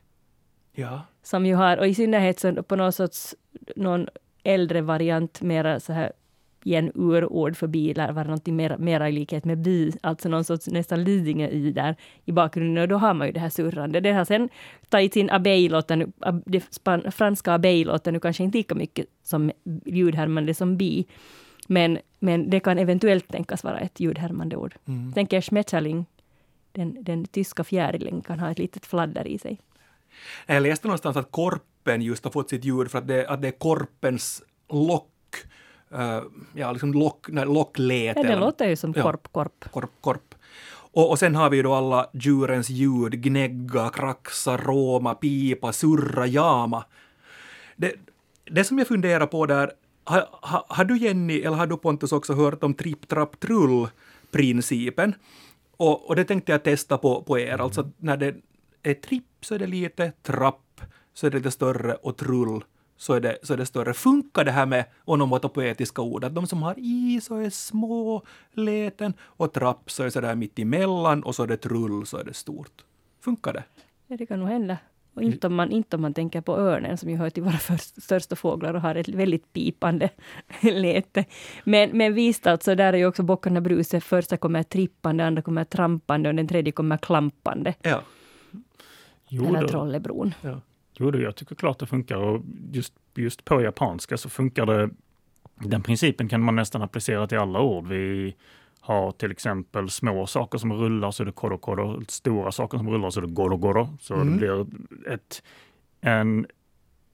ja. 0.72 1.02
som 1.22 1.46
ju 1.46 1.54
har, 1.54 1.76
och 1.76 1.86
i 1.86 1.94
synnerhet 1.94 2.40
så 2.40 2.62
på 2.62 2.76
något 2.76 2.94
sorts, 2.94 3.34
någon 3.76 4.08
äldre 4.48 4.80
variant, 4.80 5.40
mera 5.42 5.80
så 5.80 5.92
här 5.92 6.12
igen 6.64 6.92
urord 6.94 7.56
för 7.56 7.66
bi 7.66 7.94
lär 7.94 8.12
vara 8.12 8.24
någonting 8.24 8.56
mera, 8.78 9.08
i 9.08 9.12
likhet 9.12 9.44
med 9.44 9.58
bi, 9.58 9.92
alltså 10.00 10.28
någon 10.28 10.44
sorts 10.44 10.66
nästan 10.66 11.04
lidingö 11.04 11.48
i 11.48 11.72
där 11.72 11.96
i 12.24 12.32
bakgrunden 12.32 12.82
och 12.82 12.88
då 12.88 12.96
har 12.96 13.14
man 13.14 13.26
ju 13.26 13.32
det 13.32 13.40
här 13.40 13.50
surrande. 13.50 14.00
Det 14.00 14.12
har 14.12 14.24
sen 14.24 14.48
tagit 14.88 15.16
in 15.16 15.30
abeilåten, 15.30 16.12
ab- 16.20 16.42
det 16.46 16.74
span, 16.74 17.12
franska 17.12 17.52
abeilåten 17.52 18.14
nu 18.14 18.20
kanske 18.20 18.44
inte 18.44 18.58
lika 18.58 18.74
mycket 18.74 19.06
som 19.22 19.52
ljudhärmande 19.84 20.54
som 20.54 20.76
bi, 20.76 21.06
men, 21.68 21.98
men 22.18 22.50
det 22.50 22.60
kan 22.60 22.78
eventuellt 22.78 23.28
tänkas 23.28 23.64
vara 23.64 23.78
ett 23.78 24.00
ljudhärmande 24.00 24.56
ord. 24.56 24.74
Mm. 24.88 25.12
Tänker 25.12 25.36
jag 25.36 25.44
Schmetterling, 25.44 26.06
den, 26.72 27.04
den 27.04 27.24
tyska 27.24 27.64
fjärilen 27.64 28.20
kan 28.20 28.38
ha 28.40 28.50
ett 28.50 28.58
litet 28.58 28.86
fladder 28.86 29.26
i 29.26 29.38
sig. 29.38 29.60
Jag 30.46 30.62
läste 30.62 30.86
någonstans 30.86 31.16
att 31.16 31.32
korpen 31.88 32.02
just 32.02 32.24
har 32.24 32.30
fått 32.30 32.50
sitt 32.50 32.64
ljud 32.64 32.90
för 32.90 32.98
att 32.98 33.08
det, 33.08 33.26
att 33.26 33.42
det 33.42 33.48
är 33.48 33.58
korpens 33.58 34.42
lock, 34.72 35.10
eh, 35.92 36.22
ja 36.54 36.72
liksom 36.72 36.92
lock, 36.92 37.28
nej. 37.28 38.12
Ja, 38.16 38.22
det 38.22 38.36
låter 38.36 38.68
ju 38.68 38.76
som 38.76 38.92
Ja. 38.96 39.02
korp, 39.02 39.32
korp. 39.32 39.64
korp, 39.70 39.90
korp. 40.00 40.34
Och, 40.94 41.10
och 41.10 41.18
sen 41.18 41.34
har 41.34 41.50
vi 41.50 41.62
då 41.62 41.74
alla 41.74 42.10
djurens 42.12 42.70
ljud, 42.70 43.22
gnägga, 43.22 43.90
kraxa, 43.90 44.56
råma, 44.56 45.14
pipa, 45.14 45.72
surra, 45.72 46.26
jama. 46.26 46.84
Det, 47.76 47.94
det 48.44 48.64
som 48.64 48.78
jag 48.78 48.88
funderar 48.88 49.26
på 49.26 49.46
där, 49.46 49.72
har, 50.04 50.28
har, 50.42 50.64
har 50.68 50.84
du 50.84 50.96
Jenny, 50.98 51.40
eller 51.40 51.56
har 51.56 51.66
du 51.66 51.76
Pontus 51.76 52.12
också 52.12 52.34
hört 52.34 52.64
om 52.64 52.74
tripp, 52.74 53.08
trapp, 53.08 53.40
trull-principen? 53.40 55.14
Och, 55.76 56.08
och 56.08 56.16
det 56.16 56.24
tänkte 56.24 56.52
jag 56.52 56.62
testa 56.62 56.98
på, 56.98 57.22
på 57.22 57.38
er, 57.38 57.58
alltså 57.60 57.90
när 57.96 58.16
det 58.16 58.34
är 58.82 58.94
tripp 58.94 59.24
så 59.40 59.54
är 59.54 59.58
det 59.58 59.66
lite, 59.66 60.12
trapp 60.22 60.80
så 61.18 61.26
är 61.26 61.30
det 61.30 61.36
lite 61.36 61.50
större 61.50 61.94
och 61.94 62.16
trull 62.16 62.64
så 62.96 63.14
är 63.14 63.20
det, 63.20 63.38
så 63.42 63.52
är 63.52 63.56
det 63.56 63.66
större. 63.66 63.94
Funkar 63.94 64.44
det 64.44 64.50
här 64.50 64.66
med 64.66 64.84
onomatopoetiska 65.04 66.02
ord? 66.02 66.24
Att 66.24 66.34
de 66.34 66.46
som 66.46 66.62
har 66.62 66.74
i 66.78 67.20
så 67.22 67.36
är 67.36 67.50
små 67.50 68.22
läten 68.52 69.14
och 69.20 69.52
trapp 69.52 69.90
så 69.90 70.02
är 70.02 70.10
sådär 70.10 70.34
mitt 70.34 70.58
emellan 70.58 71.22
och 71.22 71.34
så 71.34 71.42
är 71.42 71.46
det 71.46 71.56
trull 71.56 72.06
så 72.06 72.16
är 72.16 72.24
det 72.24 72.34
stort. 72.34 72.84
Funkar 73.20 73.52
det? 73.52 73.64
Ja, 74.06 74.16
det 74.16 74.26
kan 74.26 74.40
nog 74.40 74.48
hända. 74.48 74.76
Och 75.14 75.22
inte 75.22 75.46
om, 75.46 75.54
man, 75.54 75.70
inte 75.70 75.96
om 75.96 76.02
man 76.02 76.14
tänker 76.14 76.40
på 76.40 76.56
örnen 76.56 76.98
som 76.98 77.10
ju 77.10 77.16
hör 77.16 77.30
till 77.30 77.42
våra 77.42 77.58
först, 77.58 78.02
största 78.02 78.36
fåglar 78.36 78.74
och 78.74 78.80
har 78.80 78.94
ett 78.94 79.08
väldigt 79.08 79.52
pipande 79.52 80.10
läte. 80.62 81.24
Men, 81.64 81.90
men 81.90 82.14
visst, 82.14 82.46
alltså, 82.46 82.74
där 82.74 82.92
är 82.92 82.98
ju 82.98 83.06
också 83.06 83.22
bockarna 83.22 83.60
bruse. 83.60 84.00
Första 84.00 84.36
kommer 84.36 84.62
trippande, 84.62 85.26
andra 85.26 85.42
kommer 85.42 85.64
trampande 85.64 86.28
och 86.28 86.34
den 86.34 86.48
tredje 86.48 86.72
kommer 86.72 86.96
klampande. 86.96 87.74
Ja. 87.82 88.02
Jo, 89.28 89.44
eller. 89.44 89.68
Trollebron. 89.68 90.34
ja. 90.42 90.60
Jo, 90.98 91.16
jag 91.16 91.36
tycker 91.36 91.54
klart 91.54 91.78
det 91.78 91.86
funkar 91.86 92.16
och 92.16 92.42
just, 92.72 92.94
just 93.14 93.44
på 93.44 93.62
japanska 93.62 94.16
så 94.16 94.28
funkar 94.28 94.66
det. 94.66 94.90
Den 95.54 95.82
principen 95.82 96.28
kan 96.28 96.40
man 96.42 96.56
nästan 96.56 96.82
applicera 96.82 97.26
till 97.26 97.38
alla 97.38 97.60
ord. 97.60 97.86
Vi 97.86 98.34
har 98.80 99.12
till 99.12 99.30
exempel 99.30 99.90
små 99.90 100.26
saker 100.26 100.58
som 100.58 100.72
rullar 100.72 101.10
så 101.10 101.22
är 101.22 101.24
det 101.26 101.32
kodo 101.32 101.58
kodo, 101.58 102.00
stora 102.08 102.52
saker 102.52 102.78
som 102.78 102.90
rullar 102.90 103.10
så 103.10 103.20
är 103.20 103.26
det 103.26 103.32
godo. 103.32 103.88
Så 104.00 104.14
Mm. 104.14 104.30
det 104.32 104.36
blir 104.38 104.66
ett, 105.12 105.42
en 106.00 106.46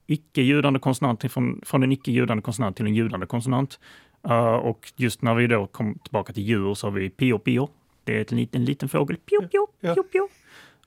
icke-ljudande 0.07 0.79
konsonant 0.79 1.31
från, 1.31 1.61
från 1.65 1.83
en 1.83 1.91
icke-ljudande 1.91 2.41
konsonant 2.41 2.75
till 2.77 2.85
en 2.85 2.95
ljudande 2.95 3.25
konsonant. 3.25 3.79
Uh, 4.27 4.33
och 4.55 4.91
just 4.95 5.21
när 5.21 5.35
vi 5.35 5.47
då 5.47 5.67
kom 5.67 5.99
tillbaka 5.99 6.33
till 6.33 6.43
djur 6.43 6.73
så 6.73 6.87
har 6.87 6.91
vi 6.91 7.09
pio 7.09 7.39
pio. 7.39 7.69
Det 8.03 8.17
är 8.17 8.21
ett 8.21 8.31
liten, 8.31 8.61
en 8.61 8.65
liten 8.65 8.89
fågel. 8.89 9.17
Pio 9.17 9.47
pio, 9.47 9.67
pio 9.81 10.03
pio. 10.03 10.27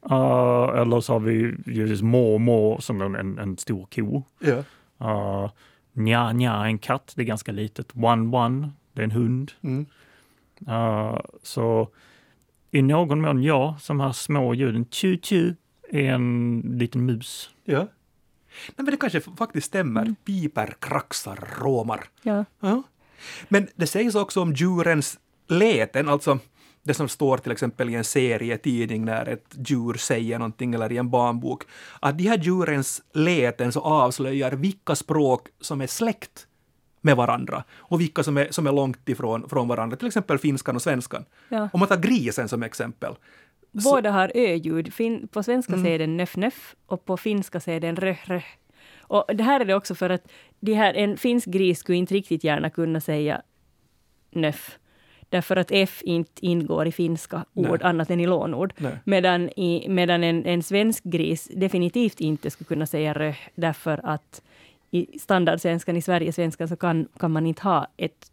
Uh, 0.06 0.80
eller 0.80 1.00
så 1.00 1.12
har 1.12 1.20
vi 1.20 2.02
må 2.02 2.38
må 2.38 2.80
som 2.80 3.02
en, 3.02 3.14
en, 3.14 3.38
en 3.38 3.56
stor 3.58 3.86
ko. 3.90 4.22
Ja. 4.38 4.62
Uh, 5.02 5.50
nja 5.92 6.32
nja, 6.32 6.66
en 6.66 6.78
katt, 6.78 7.12
det 7.16 7.22
är 7.22 7.26
ganska 7.26 7.52
litet. 7.52 7.92
One 7.96 8.36
one, 8.36 8.72
det 8.92 9.02
är 9.02 9.04
en 9.04 9.10
hund. 9.10 9.52
Mm. 9.62 9.86
Uh, 10.68 11.18
så 11.42 11.88
i 12.70 12.82
någon 12.82 13.20
mån 13.20 13.42
ja, 13.42 13.76
som 13.80 14.00
här 14.00 14.12
små 14.12 14.54
ljuden. 14.54 14.86
Tju 14.90 15.18
tju 15.22 15.54
är 15.90 16.12
en 16.12 16.60
liten 16.78 17.06
mus. 17.06 17.50
ja. 17.64 17.88
Nej, 18.66 18.84
men 18.84 18.84
det 18.84 18.96
kanske 18.96 19.20
faktiskt 19.20 19.66
stämmer. 19.66 20.02
Mm. 20.02 20.14
Piper, 20.14 20.74
kraxar, 20.80 21.48
råmar. 21.60 22.04
Ja. 22.22 22.44
Ja. 22.60 22.82
Men 23.48 23.68
det 23.74 23.86
sägs 23.86 24.14
också 24.14 24.42
om 24.42 24.52
djurens 24.52 25.18
läten, 25.48 26.08
alltså 26.08 26.38
det 26.88 26.94
som 26.94 27.08
står 27.08 27.38
till 27.38 27.52
exempel 27.52 27.90
i 27.90 27.94
en 27.94 28.04
serietidning 28.04 29.04
när 29.04 29.26
ett 29.28 29.54
djur 29.68 29.94
säger 29.94 30.38
någonting 30.38 30.74
eller 30.74 30.92
i 30.92 30.96
en 30.96 31.10
barnbok, 31.10 31.62
att 32.00 32.18
de 32.18 32.24
här 32.24 32.38
djurens 32.38 33.02
läten 33.14 33.72
så 33.72 33.80
avslöjar 33.80 34.52
vilka 34.52 34.94
språk 34.94 35.48
som 35.60 35.80
är 35.80 35.86
släkt 35.86 36.46
med 37.00 37.16
varandra 37.16 37.64
och 37.76 38.00
vilka 38.00 38.22
som 38.22 38.36
är, 38.36 38.48
som 38.50 38.66
är 38.66 38.72
långt 38.72 39.08
ifrån 39.08 39.48
från 39.48 39.68
varandra, 39.68 39.96
till 39.96 40.06
exempel 40.06 40.38
finskan 40.38 40.76
och 40.76 40.82
svenskan. 40.82 41.24
Ja. 41.48 41.68
Om 41.72 41.80
man 41.80 41.88
tar 41.88 41.96
grisen 41.96 42.48
som 42.48 42.62
exempel. 42.62 43.14
Så- 43.82 43.90
Båda 43.90 44.10
har 44.10 44.32
ö-ljud. 44.34 44.94
Fin- 44.94 45.28
På 45.28 45.42
svenska 45.42 45.72
Mm. 45.72 45.84
säger 45.84 45.98
den 45.98 46.16
nöff 46.16 46.36
nöff 46.36 46.76
och 46.86 47.04
på 47.04 47.16
finska 47.16 47.60
säger 47.60 47.80
den 47.80 47.96
röh 47.96 48.18
röh. 48.24 48.44
Och 49.00 49.24
det 49.34 49.42
här 49.44 49.60
är 49.60 49.64
det 49.64 49.74
också 49.74 49.94
för 49.94 50.10
att 50.10 50.28
de 50.60 50.74
här, 50.74 50.94
en 50.94 51.16
finsk 51.16 51.46
gris 51.46 51.78
skulle 51.78 51.98
inte 51.98 52.14
riktigt 52.14 52.44
gärna 52.44 52.70
kunna 52.70 53.00
säga 53.00 53.42
nöff. 54.30 54.78
Därför 55.30 55.56
att 55.56 55.68
F 55.70 56.00
inte 56.04 56.46
ingår 56.46 56.86
i 56.86 56.92
finska 56.92 57.44
ord 57.54 57.66
Nej. 57.68 57.78
annat 57.82 58.10
än 58.10 58.20
i 58.20 58.26
lånord. 58.26 58.74
Nej. 58.76 58.98
Medan, 59.04 59.48
i, 59.48 59.88
medan 59.88 60.24
en, 60.24 60.46
en 60.46 60.62
svensk 60.62 61.04
gris 61.04 61.48
definitivt 61.52 62.20
inte 62.20 62.50
skulle 62.50 62.68
kunna 62.68 62.86
säga 62.86 63.12
röh 63.14 63.36
därför 63.54 64.00
att 64.04 64.42
i 64.90 65.18
standardsvenskan, 65.18 65.96
i 65.96 66.02
Sverigesvenskan, 66.02 66.68
så 66.68 66.76
kan, 66.76 67.08
kan 67.18 67.30
man 67.30 67.46
inte 67.46 67.62
ha 67.62 67.86
ett 67.96 68.30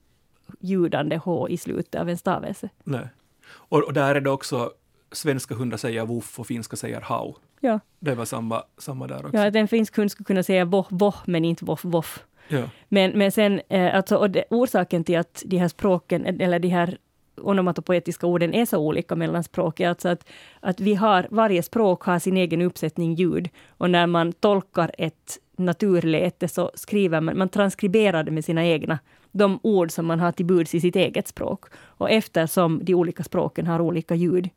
ljudande 0.59 1.17
H 1.17 1.49
i 1.49 1.57
slutet 1.57 2.01
av 2.01 2.09
en 2.09 2.17
stavelse. 2.17 2.69
Nej. 2.83 3.07
Och, 3.47 3.83
och 3.83 3.93
där 3.93 4.15
är 4.15 4.21
det 4.21 4.29
också, 4.29 4.71
svenska 5.11 5.55
hundar 5.55 5.77
säger 5.77 6.05
voff 6.05 6.39
och 6.39 6.47
finska 6.47 6.75
säger 6.75 7.01
hau. 7.01 7.33
Ja, 7.59 7.79
Det 7.99 8.15
var 8.15 8.25
samma, 8.25 8.63
samma 8.77 9.07
där 9.07 9.25
också. 9.25 9.37
ja 9.37 9.47
att 9.47 9.55
en 9.55 9.67
finsk 9.67 9.97
hund 9.97 10.11
skulle 10.11 10.25
kunna 10.25 10.43
säga 10.43 10.65
voh, 10.65 10.87
voh, 10.89 11.15
men 11.25 11.45
inte 11.45 11.65
voff, 11.65 11.85
voff. 11.85 12.23
Ja. 12.47 12.63
Men, 12.89 13.11
men 13.11 13.31
sen, 13.31 13.61
eh, 13.69 13.95
alltså, 13.95 14.15
och 14.15 14.29
det, 14.29 14.43
orsaken 14.49 15.03
till 15.03 15.17
att 15.17 15.43
de 15.45 15.57
här 15.57 15.67
språken, 15.67 16.25
eller 16.25 16.59
de 16.59 16.67
här 16.67 16.97
onomatopoetiska 17.41 18.27
orden 18.27 18.53
är 18.53 18.65
så 18.65 18.77
olika 18.77 19.15
mellan 19.15 19.43
språk, 19.43 19.79
är 19.79 19.89
alltså 19.89 20.09
att, 20.09 20.29
att 20.59 20.79
vi 20.79 20.95
har, 20.95 21.27
varje 21.31 21.63
språk 21.63 22.03
har 22.03 22.19
sin 22.19 22.37
egen 22.37 22.61
uppsättning 22.61 23.13
ljud. 23.13 23.49
Och 23.67 23.89
när 23.89 24.07
man 24.07 24.33
tolkar 24.33 24.91
ett 24.97 25.39
naturläte 25.57 26.47
så 26.47 26.71
skriver 26.73 27.21
man, 27.21 27.37
man 27.37 27.49
transkriberar 27.49 28.23
det 28.23 28.31
med 28.31 28.45
sina 28.45 28.65
egna, 28.65 28.99
de 29.31 29.59
ord 29.63 29.91
som 29.91 30.05
man 30.05 30.19
har 30.19 30.31
till 30.31 30.45
buds 30.45 30.75
i 30.75 30.79
sitt 30.79 30.95
eget 30.95 31.27
språk. 31.27 31.65
Och 31.75 32.09
eftersom 32.09 32.79
de 32.83 32.95
olika 32.95 33.23
språken 33.23 33.67
har 33.67 33.81
olika 33.81 34.15
ljud, 34.15 34.49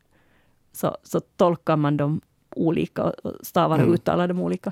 så, 0.71 0.97
så 1.03 1.19
tolkar 1.19 1.75
man 1.75 1.97
dem 1.97 2.21
olika 2.55 3.03
och 3.03 3.13
och 3.25 3.33
stavar 3.41 3.75
och 3.75 3.81
Mm. 3.81 3.93
uttalar 3.93 4.27
dem 4.27 4.39
olika. 4.41 4.71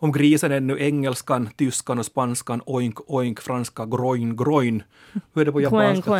Om 0.00 0.12
grisen 0.12 0.52
är 0.52 0.60
nu 0.60 0.78
engelskan, 0.80 1.48
tyskan 1.56 1.98
och 1.98 2.06
spanskan, 2.06 2.62
oink, 2.66 3.10
oink, 3.10 3.40
franska, 3.40 3.86
groin, 3.86 4.36
groin. 4.36 4.82
Hur 5.34 5.40
är 5.42 5.44
det 5.44 5.52
på 5.52 5.60
japanska? 5.60 6.10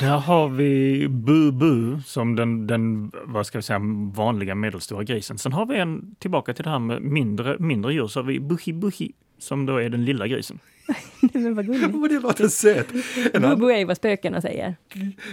Där 0.00 0.18
har 0.18 0.48
vi 0.48 1.06
bu 1.08 1.52
bu 1.52 2.02
som 2.06 2.36
den, 2.36 2.66
den 2.66 3.12
vad 3.24 3.46
ska 3.46 3.58
vi 3.58 3.62
säga, 3.62 3.80
vanliga 4.14 4.54
medelstora 4.54 5.04
grisen. 5.04 5.38
Sen 5.38 5.52
har 5.52 5.66
vi 5.66 5.78
en, 5.78 6.14
tillbaka 6.18 6.54
till 6.54 6.64
det 6.64 6.70
här 6.70 6.78
med 6.78 7.02
mindre, 7.02 7.56
mindre 7.58 7.92
djur, 7.92 8.06
så 8.06 8.20
har 8.20 8.24
vi 8.24 8.40
buhi 8.40 8.72
buhi 8.72 9.12
som 9.38 9.66
då 9.66 9.76
är 9.76 9.88
den 9.88 10.04
lilla 10.04 10.26
grisen. 10.26 10.58
Men 11.32 11.54
vad 11.54 11.66
gulligt. 11.66 12.10
Det 12.10 12.20
låter 12.20 12.48
söt. 12.48 12.86
Bubu 13.32 13.72
är 13.72 13.84
vad 13.84 13.96
spökena 13.96 14.40
säger. 14.40 14.76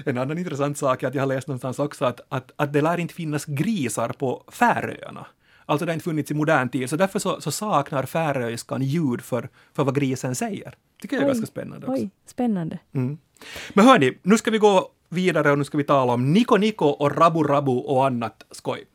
en 0.05 0.17
annan 0.17 0.37
intressant 0.37 0.77
sak 0.77 1.03
är 1.03 1.07
att 1.07 1.15
jag 1.15 1.21
har 1.21 1.27
läst 1.27 1.47
någonstans 1.47 1.79
också 1.79 2.05
att, 2.05 2.21
att, 2.29 2.51
att 2.55 2.73
det 2.73 2.81
lär 2.81 2.97
inte 2.97 3.13
finnas 3.13 3.45
grisar 3.45 4.09
på 4.09 4.43
Färöarna. 4.51 5.25
Alltså 5.69 5.85
det 5.85 5.91
har 5.91 5.93
inte 5.93 6.03
funnits 6.03 6.31
i 6.31 6.33
modern 6.33 6.69
tid, 6.69 6.89
så 6.89 6.95
därför 6.95 7.19
så, 7.19 7.41
så 7.41 7.51
saknar 7.51 8.03
färöiskan 8.03 8.81
ljud 8.81 9.21
för, 9.21 9.49
för 9.73 9.83
vad 9.83 9.95
grisen 9.95 10.35
säger. 10.35 10.73
tycker 11.01 11.15
jag 11.15 11.23
är 11.23 11.27
Oj, 11.27 11.33
ganska 11.33 11.47
spännande 11.47 11.87
också. 11.87 12.01
Oj, 12.03 12.09
spännande. 12.25 12.79
Mm. 12.93 13.17
Men 13.73 13.85
hörni, 13.85 14.17
nu 14.21 14.37
ska 14.37 14.51
vi 14.51 14.57
gå 14.57 14.91
vidare 15.09 15.51
och 15.51 15.57
nu 15.57 15.63
ska 15.63 15.77
vi 15.77 15.83
tala 15.83 16.13
om 16.13 16.33
Niko 16.33 16.57
Niko 16.57 16.85
och 16.85 17.17
Rabu 17.17 17.43
Rabu 17.43 17.71
och 17.71 18.05
annat 18.05 18.43
skoj. 18.51 18.85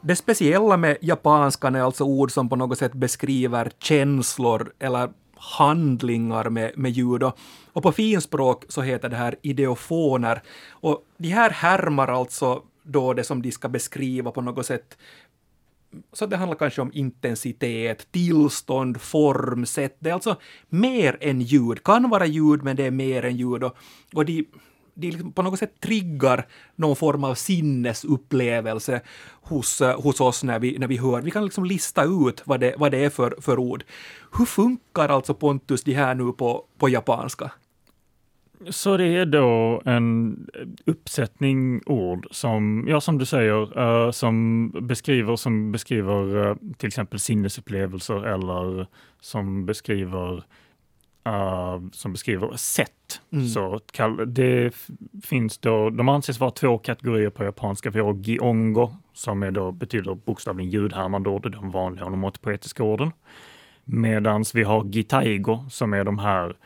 Det 0.00 0.16
speciella 0.16 0.76
med 0.76 0.96
japanskan 1.00 1.74
är 1.74 1.80
alltså 1.80 2.04
ord 2.04 2.32
som 2.32 2.48
på 2.48 2.56
något 2.56 2.78
sätt 2.78 2.92
beskriver 2.92 3.70
känslor 3.78 4.72
eller 4.78 5.10
handlingar 5.36 6.50
med, 6.50 6.78
med 6.78 6.90
ljud. 6.90 7.22
Och, 7.72 7.82
på 7.82 7.92
finspråk 7.92 8.64
så 8.68 8.82
heter 8.82 9.08
det 9.08 9.16
här 9.16 9.36
ideofoner. 9.42 10.42
Och 10.70 11.04
de 11.16 11.28
här 11.28 11.50
härmar 11.50 12.08
alltså 12.08 12.62
då 12.82 13.12
det 13.12 13.24
som 13.24 13.42
de 13.42 13.52
ska 13.52 13.68
beskriva 13.68 14.30
på 14.30 14.40
något 14.40 14.66
sätt 14.66 14.96
så 16.12 16.26
det 16.26 16.36
handlar 16.36 16.56
kanske 16.56 16.82
om 16.82 16.90
intensitet, 16.94 18.12
tillstånd, 18.12 19.00
form, 19.00 19.66
sätt. 19.66 19.96
Det 19.98 20.10
är 20.10 20.14
alltså 20.14 20.36
mer 20.68 21.18
än 21.20 21.40
ljud. 21.40 21.84
Kan 21.84 22.10
vara 22.10 22.26
ljud, 22.26 22.62
men 22.62 22.76
det 22.76 22.84
är 22.84 22.90
mer 22.90 23.24
än 23.24 23.36
ljud. 23.36 23.64
Och, 23.64 23.76
och 24.14 24.24
de, 24.24 24.44
de 24.96 25.10
liksom 25.10 25.32
på 25.32 25.42
något 25.42 25.58
sätt 25.58 25.80
triggar 25.80 26.46
någon 26.76 26.96
form 26.96 27.24
av 27.24 27.34
sinnesupplevelse 27.34 29.00
hos, 29.42 29.80
eh, 29.80 30.00
hos 30.00 30.20
oss 30.20 30.44
när 30.44 30.58
vi, 30.58 30.78
när 30.78 30.86
vi 30.86 30.96
hör. 30.96 31.20
Vi 31.22 31.30
kan 31.30 31.44
liksom 31.44 31.64
lista 31.64 32.04
ut 32.04 32.42
vad 32.44 32.60
det, 32.60 32.74
vad 32.76 32.92
det 32.92 33.04
är 33.04 33.10
för, 33.10 33.34
för 33.40 33.58
ord. 33.58 33.84
Hur 34.38 34.44
funkar 34.44 35.08
alltså 35.08 35.34
Pontus 35.34 35.84
de 35.84 35.92
här 35.92 36.14
nu 36.14 36.32
på, 36.32 36.64
på 36.78 36.88
japanska? 36.88 37.50
Så 38.70 38.96
det 38.96 39.04
är 39.04 39.26
då 39.26 39.82
en 39.84 40.36
uppsättning 40.84 41.80
ord 41.86 42.26
som, 42.30 42.84
ja 42.88 43.00
som 43.00 43.18
du 43.18 43.24
säger, 43.24 43.78
eh, 43.78 44.10
som 44.10 44.70
beskriver, 44.80 45.36
som 45.36 45.72
beskriver 45.72 46.46
eh, 46.46 46.56
till 46.76 46.86
exempel 46.86 47.20
sinnesupplevelser 47.20 48.26
eller 48.26 48.86
som 49.20 49.66
beskriver 49.66 50.44
eh, 51.26 51.80
som 51.92 52.12
beskriver 52.12 52.56
sätt. 52.56 53.20
Mm. 53.32 53.48
Så 53.48 53.80
det 54.26 54.74
finns 55.24 55.58
då, 55.58 55.90
de 55.90 56.08
anses 56.08 56.40
vara 56.40 56.50
två 56.50 56.78
kategorier 56.78 57.30
på 57.30 57.44
japanska. 57.44 57.90
Vi 57.90 58.00
har 58.00 58.14
giongo 58.14 58.96
som 59.12 59.42
är 59.42 59.50
då, 59.50 59.72
betyder 59.72 60.14
bokstavligen 60.14 60.70
ljudhärmande 60.70 61.30
ord, 61.30 61.52
de 61.52 61.70
vanliga 61.70 62.06
onomatopoetiska 62.06 62.82
orden. 62.82 63.10
Medan 63.84 64.44
vi 64.54 64.62
har 64.62 64.84
gitaigo 64.84 65.64
som 65.70 65.94
är 65.94 66.04
de 66.04 66.18
här 66.18 66.56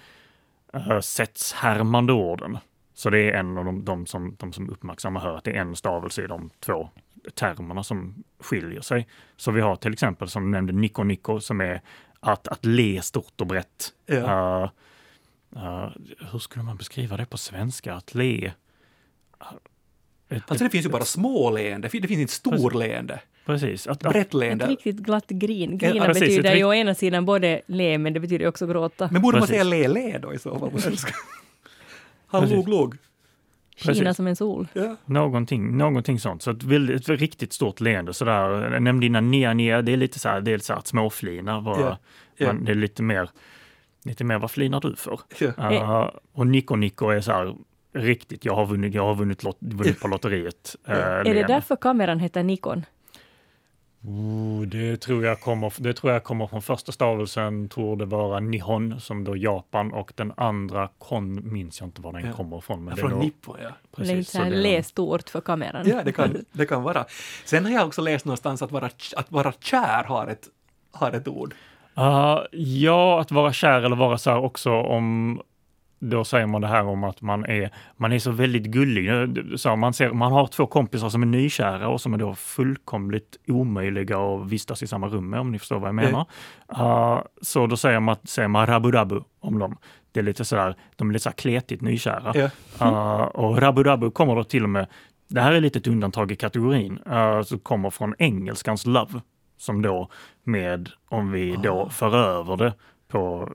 uh, 0.77 1.01
sättshärmande 1.01 2.12
orden. 2.12 2.59
Så 2.94 3.11
det 3.11 3.18
är 3.18 3.33
en 3.33 3.59
av 3.59 3.64
de, 3.64 3.85
de, 3.85 4.07
som, 4.07 4.37
de 4.38 4.53
som 4.53 4.70
uppmärksammar 4.70 5.20
hör 5.20 5.37
att 5.37 5.44
det 5.44 5.51
är 5.51 5.61
en 5.61 5.77
stavelse 5.77 6.25
i 6.25 6.27
de 6.27 6.51
två 6.61 6.88
termerna 7.35 7.83
som 7.83 8.25
skiljer 8.40 8.81
sig. 8.81 9.07
Så 9.37 9.51
vi 9.51 9.61
har 9.61 9.77
till 9.77 9.92
exempel 9.92 10.29
som 10.29 10.51
nämnde 10.51 10.73
Nico 10.73 11.03
Nico 11.03 11.40
som 11.40 11.61
är 11.61 11.81
att, 12.20 12.48
att 12.48 12.64
le 12.64 13.02
stort 13.02 13.40
och 13.40 13.46
brett. 13.46 13.92
Ja. 14.06 14.70
Uh, 15.56 15.62
uh, 15.62 15.88
hur 16.33 16.38
skulle 16.38 16.64
man 16.64 16.76
beskriva 16.76 17.16
det 17.16 17.26
på 17.26 17.38
svenska? 17.38 17.94
Att 17.94 18.14
le? 18.14 18.46
Uh, 18.46 18.52
ett- 20.28 20.42
Alltså 20.46 20.64
det 20.64 20.70
finns 20.70 20.87
ju 20.87 20.90
bara 20.90 21.04
små 21.04 21.50
leende, 21.50 21.88
det 21.88 22.09
finns 22.09 22.20
inte 22.20 22.33
stor 22.33 22.70
leende. 22.70 23.20
Precis. 23.46 23.87
Att, 23.87 24.00
Brett 24.00 24.16
Ett 24.16 24.35
leende. 24.35 24.66
riktigt 24.66 24.96
glatt 24.96 25.28
grin. 25.28 25.78
Ja, 25.83 25.90
Grina 25.90 26.04
precis, 26.06 26.22
betyder 26.22 26.52
ett 26.52 26.59
ju 26.59 26.64
å 26.64 26.74
ena 26.74 26.94
sidan 26.94 27.24
både 27.26 27.62
le, 27.66 27.98
men 27.98 28.12
det 28.12 28.20
betyder 28.20 28.46
också 28.46 28.66
gråta. 28.66 29.09
Men 29.12 29.22
borde 29.22 29.38
man 29.38 29.48
Precis. 29.48 29.62
säga 29.62 29.64
le-le 29.88 30.18
då 30.18 30.35
i 30.35 30.38
så 30.38 30.59
fall 30.59 30.70
på 30.70 30.80
svenska? 30.80 31.14
Han 32.26 32.40
Precis. 32.42 32.56
Skina 33.80 34.14
som 34.14 34.26
en 34.26 34.36
sol. 34.36 34.68
Ja. 34.72 34.96
Någonting, 35.04 35.76
någonting 35.76 36.18
sånt. 36.18 36.42
Så 36.42 36.50
ett, 36.50 36.62
väldigt, 36.62 37.00
ett 37.00 37.20
riktigt 37.20 37.52
stort 37.52 37.80
leende 37.80 38.14
sådär. 38.14 38.72
Jag 38.72 38.82
nämnde 38.82 39.06
innan 39.06 39.30
nia 39.30 39.54
nia, 39.54 39.82
det 39.82 39.92
är 39.92 39.96
lite 39.96 40.18
så 40.18 40.28
här, 40.28 40.40
det 40.40 40.52
är 40.52 40.58
så 40.58 40.72
här 40.72 40.78
att 40.78 40.86
småflina. 40.86 41.60
Bara, 41.60 41.80
Ja, 41.80 41.98
ja. 42.36 42.46
Men 42.46 42.64
det 42.64 42.72
är 42.72 42.76
lite 42.76 43.02
mer, 43.02 43.30
lite 44.04 44.24
mer 44.24 44.38
vad 44.38 44.50
flinar 44.50 44.80
du 44.80 44.96
för? 44.96 45.20
Uh, 45.42 46.10
och 46.32 46.46
Nico 46.46 46.76
Nico 46.76 47.08
är 47.08 47.20
så 47.20 47.32
här, 47.32 47.54
riktigt, 47.94 48.44
jag 48.44 48.54
har 48.54 48.66
vunnit, 48.66 48.94
jag 48.94 49.06
har 49.06 49.14
vunnit, 49.14 49.42
lot, 49.42 49.58
vunnit 49.60 50.00
på 50.00 50.08
lotteriet. 50.08 50.76
Uh. 50.88 50.94
Är 50.96 51.34
det 51.34 51.46
därför 51.46 51.76
kameran 51.76 52.20
heter 52.20 52.42
Nikon? 52.42 52.84
Oh, 54.04 54.62
Det 54.66 54.96
tror, 54.96 55.24
jag 55.24 55.40
kommer, 55.40 55.72
det 55.76 55.94
tror 55.94 56.12
jag 56.12 56.24
kommer 56.24 56.46
från 56.46 56.62
första 56.62 56.92
stavelsen, 56.92 57.68
tror 57.68 57.96
det 57.96 58.04
vara 58.04 58.40
Nihon 58.40 59.00
som 59.00 59.24
då 59.24 59.36
Japan 59.36 59.92
och 59.92 60.12
den 60.16 60.32
andra 60.36 60.88
Kon 60.98 61.52
minns 61.52 61.80
jag 61.80 61.86
inte 61.86 62.02
var 62.02 62.12
den 62.12 62.26
Ja. 62.26 62.32
kommer 62.32 62.58
ifrån. 62.58 62.84
Men 62.84 62.94
Ja, 62.96 63.08
Från 63.08 63.18
Nippon, 63.18 63.56
ja. 63.62 63.68
Lite 63.68 64.12
precis, 64.12 64.32
det 64.32 64.38
är- 64.38 64.50
lästort 64.50 65.30
för 65.30 65.40
kameran. 65.40 65.88
Ja, 65.88 66.02
det 66.04 66.12
kan, 66.12 66.36
det 66.52 66.66
kan 66.66 66.82
vara. 66.82 67.04
Sen 67.44 67.64
har 67.64 67.72
jag 67.72 67.86
också 67.86 68.02
läst 68.02 68.24
någonstans 68.24 68.62
att 68.62 68.72
vara, 68.72 68.86
att 69.16 69.32
vara 69.32 69.52
kär 69.60 70.04
har 70.04 70.26
ett, 70.26 70.48
har 70.92 71.12
ett 71.12 71.28
ord. 71.28 71.54
Ah, 71.94 72.40
ja, 72.52 73.20
att 73.20 73.30
vara 73.30 73.52
kär 73.52 73.82
eller 73.82 73.96
vara 73.96 74.18
så 74.18 74.30
här 74.30 74.38
också 74.38 74.70
om 74.72 75.40
då 76.00 76.24
säger 76.24 76.46
man 76.46 76.60
det 76.60 76.66
här 76.66 76.86
om 76.86 77.04
att 77.04 77.22
man 77.22 77.44
är, 77.44 77.70
man 77.96 78.12
är 78.12 78.18
så 78.18 78.30
väldigt 78.30 78.62
gullig. 78.62 79.10
Så 79.60 79.76
man, 79.76 79.92
ser, 79.92 80.10
man 80.10 80.32
har 80.32 80.46
två 80.46 80.66
kompisar 80.66 81.08
som 81.08 81.22
är 81.22 81.26
nykära 81.26 81.88
och 81.88 82.00
som 82.00 82.14
är 82.14 82.18
då 82.18 82.34
fullkomligt 82.34 83.36
omöjliga 83.48 84.18
att 84.18 84.50
vistas 84.50 84.82
i 84.82 84.86
samma 84.86 85.08
rum 85.08 85.30
med, 85.30 85.40
om 85.40 85.52
ni 85.52 85.58
förstår 85.58 85.78
vad 85.78 85.88
jag 85.88 85.94
menar. 85.94 86.26
Ah, 86.66 87.22
så 87.42 87.66
då 87.66 87.76
säger 87.76 88.00
man, 88.00 88.16
säger 88.24 88.48
man 88.48 88.66
rabu 88.66 88.90
rabu 88.90 89.20
om 89.40 89.58
dem. 89.58 89.76
Det 90.12 90.20
är 90.20 90.24
lite 90.24 90.44
sådär, 90.44 90.76
de 90.96 91.08
är 91.08 91.12
lite 91.12 91.22
så 91.22 91.28
här 91.28 91.36
kletigt 91.36 91.80
nykära. 91.80 92.50
Ah, 92.78 93.24
och 93.24 93.58
rabu 93.58 93.82
rabu 93.82 94.10
kommer 94.10 94.36
då 94.36 94.44
till 94.44 94.64
och 94.64 94.70
med, 94.70 94.86
det 95.28 95.40
här 95.40 95.52
är 95.52 95.60
lite 95.60 95.78
ett 95.78 95.86
undantag 95.86 96.32
i 96.32 96.36
kategorin, 96.36 96.98
uh, 96.98 97.42
så 97.42 97.58
kommer 97.58 97.90
från 97.90 98.14
engelskans 98.18 98.86
love. 98.86 99.20
Som 99.56 99.82
då 99.82 100.10
med, 100.44 100.90
om 101.08 101.32
vi 101.32 101.56
då 101.56 101.88
för 101.88 102.16
över 102.16 102.56
det 102.56 102.72
på 103.11 103.53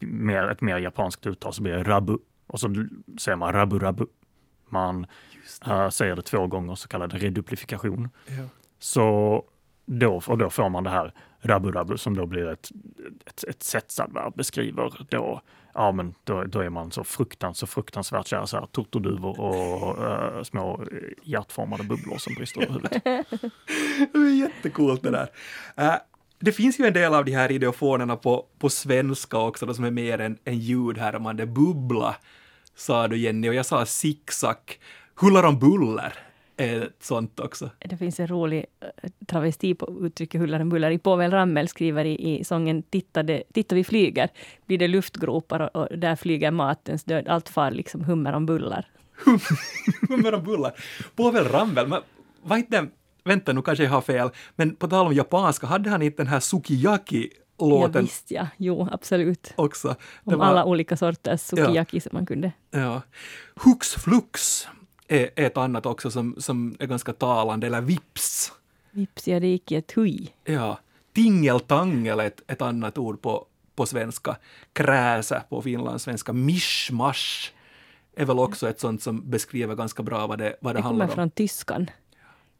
mer, 0.00 0.48
ett 0.48 0.60
mer 0.60 0.78
japanskt 0.78 1.26
uttal 1.26 1.52
så 1.52 1.62
blir 1.62 1.72
det 1.72 1.82
rabu. 1.82 2.18
Och 2.46 2.60
så 2.60 2.74
säger 3.20 3.36
man 3.36 3.52
rabu 3.52 3.78
rabu. 3.78 4.06
Man 4.68 5.06
eh, 5.66 5.88
säger 5.88 6.16
det 6.16 6.22
två 6.22 6.46
gånger, 6.46 6.74
så 6.74 6.88
kallad 6.88 7.12
reduplifikation. 7.12 8.08
Ja. 8.26 8.44
Så 8.78 9.44
då, 9.86 10.22
och 10.26 10.38
då 10.38 10.50
får 10.50 10.68
man 10.68 10.84
det 10.84 10.90
här 10.90 11.14
rabu 11.40 11.70
rabu 11.70 11.96
som 11.96 12.16
då 12.16 12.26
blir 12.26 12.48
ett, 12.48 12.70
ett, 13.26 13.44
ett 13.44 13.62
sättsadverb 13.62 14.34
beskriver 14.34 15.06
då, 15.08 15.40
ja 15.74 15.92
men 15.92 16.14
då, 16.24 16.44
då 16.44 16.60
är 16.60 16.70
man 16.70 16.90
så 16.90 17.04
fruktans, 17.04 17.58
så 17.58 17.66
fruktansvärt 17.66 18.26
kär, 18.26 18.44
så 18.44 18.56
här 18.56 18.66
turturduvor 18.66 19.40
och 19.40 20.04
eh, 20.06 20.42
små 20.42 20.84
hjärtformade 21.22 21.84
bubblor 21.84 22.18
som 22.18 22.34
brister 22.34 22.62
ur 22.62 22.66
huvudet. 22.66 22.92
Det 24.12 24.18
är 24.18 24.40
jättecoolt 24.40 25.02
det 25.02 25.10
där. 25.10 25.28
Eh, 25.76 25.94
det 26.38 26.52
finns 26.52 26.80
ju 26.80 26.86
en 26.86 26.92
del 26.92 27.14
av 27.14 27.24
de 27.24 27.32
här 27.32 27.52
ideofonerna 27.52 28.16
på, 28.16 28.46
på 28.58 28.70
svenska 28.70 29.38
också, 29.38 29.66
då, 29.66 29.74
som 29.74 29.84
är 29.84 29.90
mer 29.90 30.18
än, 30.20 30.38
än 30.44 30.58
ljudhärmande. 30.58 31.46
Bubbla, 31.46 32.16
sa 32.74 33.08
du 33.08 33.18
Jenny, 33.18 33.48
och 33.48 33.54
jag 33.54 33.66
sa 33.66 33.86
zigzag. 33.86 34.56
Huller 35.14 35.44
om 35.44 35.58
buller 35.58 36.14
är 36.56 36.82
ett 36.82 36.96
sånt 37.00 37.40
också. 37.40 37.70
Det 37.78 37.96
finns 37.96 38.20
en 38.20 38.28
rolig 38.28 38.66
eh, 38.80 39.10
travesti 39.26 39.74
på 39.74 39.98
uttrycket 40.06 40.40
huller 40.40 40.60
om 40.60 40.68
buller. 40.68 40.90
I 40.90 40.98
Povel 40.98 41.30
Ramel 41.30 41.68
skriver 41.68 42.04
i, 42.04 42.38
i 42.38 42.44
sången 42.44 42.82
Titta, 42.82 43.22
det, 43.22 43.42
Titta 43.52 43.74
vi 43.74 43.84
flyger, 43.84 44.28
blir 44.66 44.78
det 44.78 44.88
luftgropar 44.88 45.60
och, 45.60 45.76
och 45.76 45.98
där 45.98 46.16
flyger 46.16 46.50
matens 46.50 47.04
död. 47.04 47.28
Allt 47.28 47.48
far 47.48 47.70
liksom 47.70 48.04
hummer 48.04 48.32
om 48.32 48.46
bullar. 48.46 48.86
Hummer 50.08 50.34
om 50.34 50.44
buller. 50.44 50.72
Povel 51.16 51.44
Ramel, 51.44 51.88
men 51.88 52.02
var 52.42 52.56
inte 52.56 52.86
Vänta, 53.28 53.52
nu 53.52 53.62
kanske 53.62 53.84
jag 53.84 53.90
har 53.90 54.00
fel, 54.00 54.30
men 54.56 54.76
på 54.76 54.88
tal 54.88 55.06
om 55.06 55.12
japanska, 55.14 55.66
hade 55.66 55.90
han 55.90 56.02
inte 56.02 56.16
den 56.16 56.26
här 56.26 56.36
Ja, 56.36 56.40
Sukiyaki-låten 56.40 58.02
visst 58.04 58.30
ja, 58.30 58.46
jo 58.56 58.88
absolut. 58.92 59.52
också? 59.56 59.96
Det 60.24 60.34
Om 60.34 60.40
alla 60.40 60.64
olika 60.64 60.96
sorters 60.96 61.40
sukiyaki 61.40 62.00
som 62.00 62.10
man 62.12 62.26
kunde. 62.26 62.52
Ja. 62.70 63.02
Hux 63.54 63.94
flux 63.94 64.68
är, 65.08 65.30
ett 65.36 65.56
annat 65.56 65.86
också 65.86 66.10
som, 66.10 66.34
som 66.38 66.76
är 66.78 66.86
ganska 66.86 67.12
talande, 67.12 67.66
eller 67.66 67.80
vips. 67.80 68.52
Vips, 68.90 69.28
ja 69.28 69.40
det 69.40 69.46
gick 69.46 69.72
i 69.72 69.76
ett 69.76 69.92
hui. 69.92 70.28
Ja. 70.44 70.78
Tingeltangel 71.14 72.20
är 72.20 72.24
ett, 72.26 72.42
ett 72.46 72.62
annat 72.62 72.98
ord 72.98 73.22
på, 73.22 73.46
på 73.76 73.86
svenska. 73.86 74.36
Kräse 74.72 75.42
på 75.48 75.62
finlandssvenska. 75.62 76.32
Mischmasch 76.32 77.52
är 78.16 78.24
väl 78.24 78.38
också 78.38 78.68
ett 78.68 78.80
sånt 78.80 79.02
som 79.02 79.30
beskriver 79.30 79.74
ganska 79.74 80.02
bra 80.02 80.26
vad 80.26 80.38
det, 80.38 80.56
vad 80.60 80.74
det 80.74 80.78
Det 80.78 80.82
handlar 80.82 81.06
kommer 81.06 81.12
om. 81.12 81.14
från 81.16 81.30
tyskan, 81.30 81.90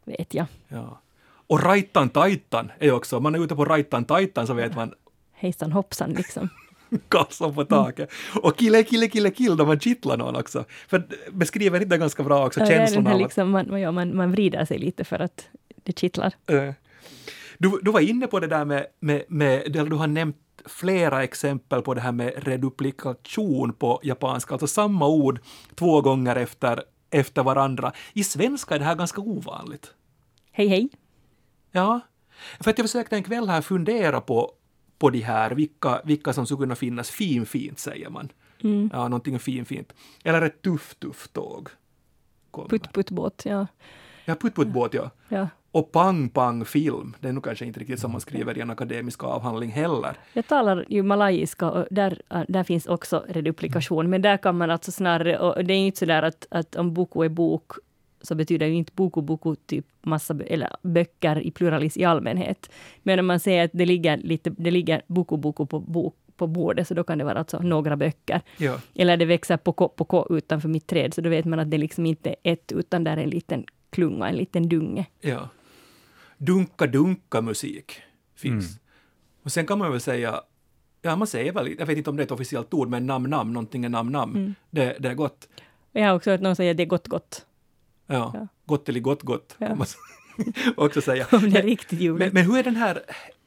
vet 0.08 0.34
jag. 0.34 0.46
Ja. 0.68 1.00
Och 1.46 1.62
rajtan 1.62 2.08
tajtan 2.08 2.72
är 2.78 2.92
också, 2.92 3.16
om 3.16 3.22
man 3.22 3.34
är 3.34 3.44
ute 3.44 3.56
på 3.56 3.64
rajtan 3.64 4.04
tajtan 4.04 4.46
så 4.46 4.54
vet 4.54 4.74
man 4.74 4.94
Hejsan 5.32 5.72
hoppsan 5.72 6.10
liksom. 6.12 6.48
Karlsson 7.08 7.54
på 7.54 7.64
taket. 7.64 8.10
Och 8.42 8.56
kille, 8.56 8.82
kille, 8.82 9.08
kille, 9.08 9.30
kill 9.30 9.56
då 9.56 9.66
man 9.66 9.80
kittlar 9.80 10.16
någon 10.16 10.36
också. 10.36 10.64
För 10.88 11.06
beskriver 11.32 11.82
inte 11.82 11.98
ganska 11.98 12.22
bra 12.22 12.46
också 12.46 12.60
Ja, 12.60 12.98
av 12.98 13.06
att 13.06 13.18
liksom, 13.18 13.50
man, 13.50 13.80
ja, 13.80 13.92
man, 13.92 14.16
man 14.16 14.32
vrider 14.32 14.64
sig 14.64 14.78
lite 14.78 15.04
för 15.04 15.18
att 15.18 15.48
det 15.82 15.98
kittlar. 15.98 16.32
Eh, 16.46 16.72
Du, 17.58 17.78
du 17.82 17.90
var 17.90 18.00
inne 18.00 18.26
på 18.26 18.40
det 18.40 18.46
där 18.46 18.64
med, 18.64 18.86
med, 19.00 19.22
med, 19.28 19.72
du 19.72 19.94
har 19.96 20.06
nämnt 20.06 20.36
flera 20.66 21.22
exempel 21.22 21.82
på 21.82 21.94
det 21.94 22.00
här 22.00 22.12
med 22.12 22.32
reduplikation 22.36 23.72
på 23.72 24.00
japanska, 24.02 24.54
alltså 24.54 24.66
samma 24.66 25.06
ord 25.08 25.40
två 25.74 26.00
gånger 26.00 26.36
efter, 26.36 26.82
efter 27.10 27.42
varandra. 27.42 27.92
I 28.12 28.24
svenska 28.24 28.74
är 28.74 28.78
det 28.78 28.84
här 28.84 28.94
ganska 28.94 29.20
ovanligt. 29.20 29.94
Hej 30.58 30.68
hej. 30.68 30.88
Ja, 31.70 32.00
för 32.60 32.70
att 32.70 32.78
jag 32.78 32.84
försökte 32.84 33.16
en 33.16 33.22
kväll 33.22 33.48
här 33.48 33.60
fundera 33.62 34.20
på, 34.20 34.52
på 34.98 35.10
de 35.10 35.20
här, 35.20 35.50
vilka, 35.50 36.00
vilka 36.04 36.32
som 36.32 36.46
skulle 36.46 36.58
kunna 36.58 36.74
finnas. 36.74 37.10
Fin, 37.10 37.46
fint 37.46 37.78
säger 37.78 38.10
man. 38.10 38.28
Mm. 38.64 38.90
Ja, 38.92 39.08
någonting 39.08 39.38
fin, 39.38 39.64
fint. 39.64 39.92
Eller 40.24 40.42
ett 40.42 40.62
tuff, 40.62 40.94
tuff 40.94 41.28
tåg. 41.28 41.68
Kommer. 42.50 42.68
Putt 42.68 42.92
putt 42.92 43.10
båt, 43.10 43.42
ja. 43.44 43.66
Ja, 44.24 44.34
putt, 44.34 44.54
putt, 44.54 44.68
båt, 44.68 44.94
ja. 44.94 45.10
ja. 45.28 45.48
Och 45.72 45.92
pang, 45.92 46.28
pang, 46.28 46.64
film. 46.64 47.16
Det 47.20 47.28
är 47.28 47.32
nog 47.32 47.44
kanske 47.44 47.66
inte 47.66 47.80
riktigt 47.80 48.00
som 48.00 48.12
man 48.12 48.20
skriver 48.20 48.58
i 48.58 48.60
en 48.60 48.70
akademisk 48.70 49.24
avhandling 49.24 49.70
heller. 49.70 50.16
Jag 50.32 50.46
talar 50.46 50.84
ju 50.88 51.02
malayiska 51.02 51.70
och 51.70 51.86
där, 51.90 52.22
äh, 52.30 52.42
där 52.48 52.64
finns 52.64 52.86
också 52.86 53.24
reduplikation, 53.28 54.10
men 54.10 54.22
där 54.22 54.36
kan 54.36 54.58
man 54.58 54.70
alltså 54.70 54.92
snarare, 54.92 55.38
och 55.38 55.64
det 55.64 55.74
är 55.74 55.78
inte 55.78 55.98
så 55.98 56.04
där 56.04 56.22
att, 56.22 56.46
att 56.50 56.76
om 56.76 56.94
boku 56.94 57.24
är 57.24 57.28
bok 57.28 57.72
så 58.28 58.34
betyder 58.34 58.66
ju 58.66 58.74
inte 58.74 58.92
boku 58.94 59.20
boku 59.22 59.54
typ 59.66 59.86
massa 60.02 60.34
bö- 60.34 60.46
eller 60.46 60.76
böcker 60.82 61.40
i 61.40 61.50
pluralis 61.50 61.96
i 61.96 62.04
allmänhet. 62.04 62.70
Men 63.02 63.18
om 63.18 63.26
man 63.26 63.40
säger 63.40 63.64
att 63.64 63.70
det 63.74 63.86
ligger 63.86 64.16
lite, 64.16 64.50
det 64.50 64.70
ligger 64.70 65.02
boku 65.06 65.36
boku 65.36 65.66
på, 65.66 65.80
bok, 65.80 66.16
på 66.36 66.46
bordet, 66.46 66.88
så 66.88 66.94
då 66.94 67.04
kan 67.04 67.18
det 67.18 67.24
vara 67.24 67.38
alltså 67.38 67.58
några 67.58 67.96
böcker. 67.96 68.40
Ja. 68.56 68.80
Eller 68.94 69.16
det 69.16 69.24
växer 69.24 69.56
på 69.56 69.72
ko, 69.72 69.88
på 69.88 70.04
ko 70.04 70.36
utanför 70.36 70.68
mitt 70.68 70.86
träd, 70.86 71.14
så 71.14 71.20
då 71.20 71.30
vet 71.30 71.44
man 71.44 71.58
att 71.58 71.70
det 71.70 71.78
liksom 71.78 72.06
inte 72.06 72.30
är 72.30 72.52
ett, 72.52 72.72
utan 72.72 73.04
där 73.04 73.16
är 73.16 73.22
en 73.22 73.30
liten 73.30 73.64
klunga, 73.90 74.28
en 74.28 74.36
liten 74.36 74.68
dunge. 74.68 75.06
Ja. 75.20 75.48
Dunka-dunka-musik 76.38 77.92
finns. 78.36 78.78
Och 79.42 79.52
sen 79.52 79.66
kan 79.66 79.78
man 79.78 79.90
väl 79.90 80.00
säga, 80.00 80.40
ja 81.02 81.16
man 81.16 81.26
säger 81.26 81.52
väl, 81.52 81.74
jag 81.78 81.86
vet 81.86 81.98
inte 81.98 82.10
om 82.10 82.16
det 82.16 82.22
är 82.22 82.24
ett 82.24 82.30
officiellt 82.30 82.74
ord, 82.74 82.88
men 82.88 83.06
nam-nam, 83.06 83.52
någonting 83.52 83.84
är 83.84 83.88
nam-nam. 83.88 84.54
Det, 84.70 84.96
det 85.00 85.08
är 85.08 85.14
gott. 85.14 85.48
Jag 85.92 86.06
har 86.06 86.14
också 86.14 86.30
hört 86.30 86.40
någon 86.40 86.56
säga 86.56 86.70
att 86.70 86.76
det 86.76 86.82
är 86.82 86.86
gott 86.86 87.08
gott. 87.08 87.46
Ja. 88.08 88.30
Ja. 88.34 88.48
Gott 88.66 88.88
eller 88.88 89.00
gott 89.00 89.22
gott, 89.22 89.56
Ja. 89.58 89.66
kan 89.66 89.78
man 89.78 89.86
också 90.76 91.00
säga. 91.00 91.26
Om 91.32 91.50
det 91.50 91.58
är 91.58 91.62
riktigt 91.62 91.92
men, 91.98 92.02
ljuvligt. 92.02 92.32
men 92.34 92.44
hur 92.46 92.58
är 92.58 92.62
den 92.62 92.76
här 92.76 93.00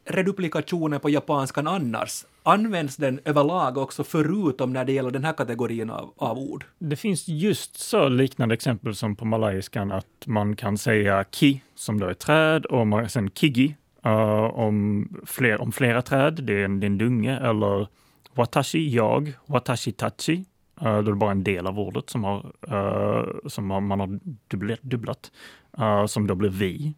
reduplikationen 0.06 1.00
på 1.00 1.10
japanskan 1.10 1.68
annars? 1.68 2.26
Används 2.44 2.96
den 2.96 3.20
överlag 3.26 3.78
också 3.78 4.04
förutom 4.04 4.74
när 4.74 4.86
det 4.86 4.92
gäller 4.94 5.12
den 5.12 5.24
här 5.24 5.34
kategorin 5.34 5.90
av, 5.90 6.14
av 6.18 6.38
ord? 6.38 6.66
Det 6.80 6.96
finns 6.96 7.28
just 7.28 7.78
så 7.80 8.08
liknande 8.10 8.54
exempel 8.54 8.96
som 8.96 9.16
på 9.16 9.26
malayiskan 9.26 9.92
att 9.92 10.06
man 10.26 10.56
kan 10.56 10.78
säga 10.78 11.24
ki, 11.32 11.62
som 11.76 12.00
då 12.00 12.08
är 12.08 12.14
träd, 12.14 12.66
och 12.66 12.88
man, 12.88 13.10
sen 13.10 13.30
kigi, 13.30 13.76
eh, 14.06 14.44
om, 14.44 15.08
fler, 15.26 15.62
om 15.62 15.72
flera 15.72 16.02
träd, 16.02 16.40
det 16.44 16.54
är 16.54 16.66
en, 16.66 16.80
det 16.80 16.86
är 16.86 16.90
en 16.90 16.98
dunge, 16.98 17.38
eller 17.38 17.88
watashi, 18.34 18.90
jag, 18.96 19.34
watashi 19.46 19.92
tachi, 19.92 20.34
uh, 20.36 20.44
då 20.82 20.88
är 20.98 21.02
det 21.04 21.16
bara 21.16 21.32
en 21.32 21.44
del 21.44 21.68
av 21.68 21.80
ordet 21.80 22.10
som, 22.10 22.24
har, 22.24 22.54
eh, 22.68 23.26
som 23.48 23.66
man 23.68 24.00
har 24.00 24.20
dubblet, 24.48 24.82
dubblat, 24.82 25.32
eh, 25.78 26.06
som 26.06 26.28
då 26.28 26.36
blir 26.36 26.50
vi. 26.50 26.94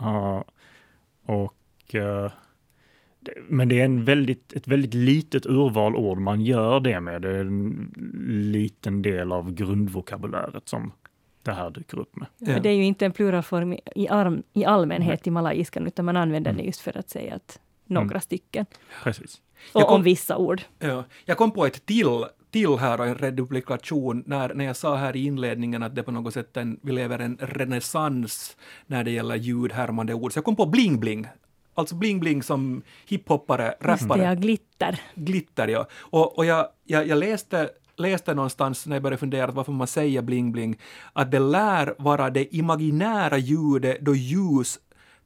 Eh, 0.00 0.42
och 1.26 1.94
eh, 1.94 2.30
men 3.48 3.68
det 3.68 3.80
är 3.80 3.84
en 3.84 4.04
väldigt, 4.04 4.52
ett 4.52 4.68
väldigt 4.68 4.94
litet 4.94 5.46
urval 5.46 5.96
ord 5.96 6.18
man 6.18 6.40
gör 6.40 6.80
det 6.80 7.00
med. 7.00 7.22
Det 7.22 7.28
är 7.36 7.40
en 7.40 7.92
liten 8.52 9.02
del 9.02 9.32
av 9.32 9.52
grundvokabuläret 9.54 10.68
som 10.68 10.92
det 11.42 11.52
här 11.52 11.70
dyker 11.70 11.98
upp 11.98 12.16
med. 12.16 12.26
Ja. 12.38 12.52
Men 12.52 12.62
Det 12.62 12.68
är 12.68 12.72
ju 12.74 12.84
inte 12.84 13.06
en 13.06 13.12
pluralform 13.12 13.72
i, 13.96 14.08
arm, 14.08 14.42
i 14.52 14.64
allmänhet 14.64 15.26
i 15.26 15.30
malayiskan, 15.30 15.86
utan 15.86 16.04
man 16.04 16.16
använder 16.16 16.52
det 16.52 16.62
just 16.62 16.80
för 16.80 16.98
att 16.98 17.08
säga 17.10 17.34
att 17.34 17.60
några 17.86 18.06
Mm. 18.10 18.20
stycken. 18.20 18.66
Precis. 19.02 19.40
Och 19.72 19.82
kom- 19.82 19.94
om 19.94 20.02
vissa 20.02 20.36
ord. 20.36 20.62
Ja. 20.78 21.04
Jag 21.24 21.36
kom 21.36 21.50
på 21.50 21.66
ett 21.66 21.86
till, 21.86 22.24
till 22.52 22.76
här 22.76 23.00
och 23.00 23.06
en 23.06 23.14
reduplikation 23.14 24.22
när, 24.26 24.54
när 24.54 24.64
jag 24.64 24.76
sa 24.76 24.96
här 24.96 25.16
i 25.16 25.24
inledningen 25.24 25.82
att 25.82 25.94
det 25.94 26.02
på 26.02 26.10
något 26.10 26.34
sätt 26.34 26.56
en, 26.56 26.78
vi 26.82 26.92
lever 26.92 27.18
en 27.18 27.36
renässans 27.40 28.56
när 28.86 29.04
det 29.04 29.10
gäller 29.10 29.34
ljudhärmande 29.36 30.14
ord. 30.14 30.32
Så 30.32 30.36
jag 30.38 30.44
kom 30.44 30.56
på 30.56 30.66
bling-bling. 30.66 31.26
Alltså 31.74 31.94
bling-bling 31.94 32.42
som 32.42 32.82
hiphoppare, 33.06 33.64
Just 33.66 33.80
det, 33.80 33.88
rappare. 33.88 34.22
ja, 34.22 34.34
glitter. 34.34 35.00
glitter, 35.14 35.68
ja. 35.68 35.86
Och, 36.00 36.38
och 36.38 36.44
jag, 36.44 36.66
jag, 36.84 37.06
jag 37.06 37.18
läste, 37.18 37.70
läste 37.96 38.34
någonstans 38.34 38.86
när 38.86 38.96
jag 38.96 39.02
började 39.02 39.18
fundera 39.20 39.46
på 39.46 39.52
varför 39.52 39.72
man 39.72 39.86
säger 39.86 40.22
bling-bling, 40.22 40.78
att 41.12 41.30
det 41.30 41.38
lär 41.38 41.94
vara 41.98 42.30
det 42.30 42.56
imaginära 42.56 43.38
ljudet 43.38 44.00
då 44.00 44.14
ljus 44.14 44.78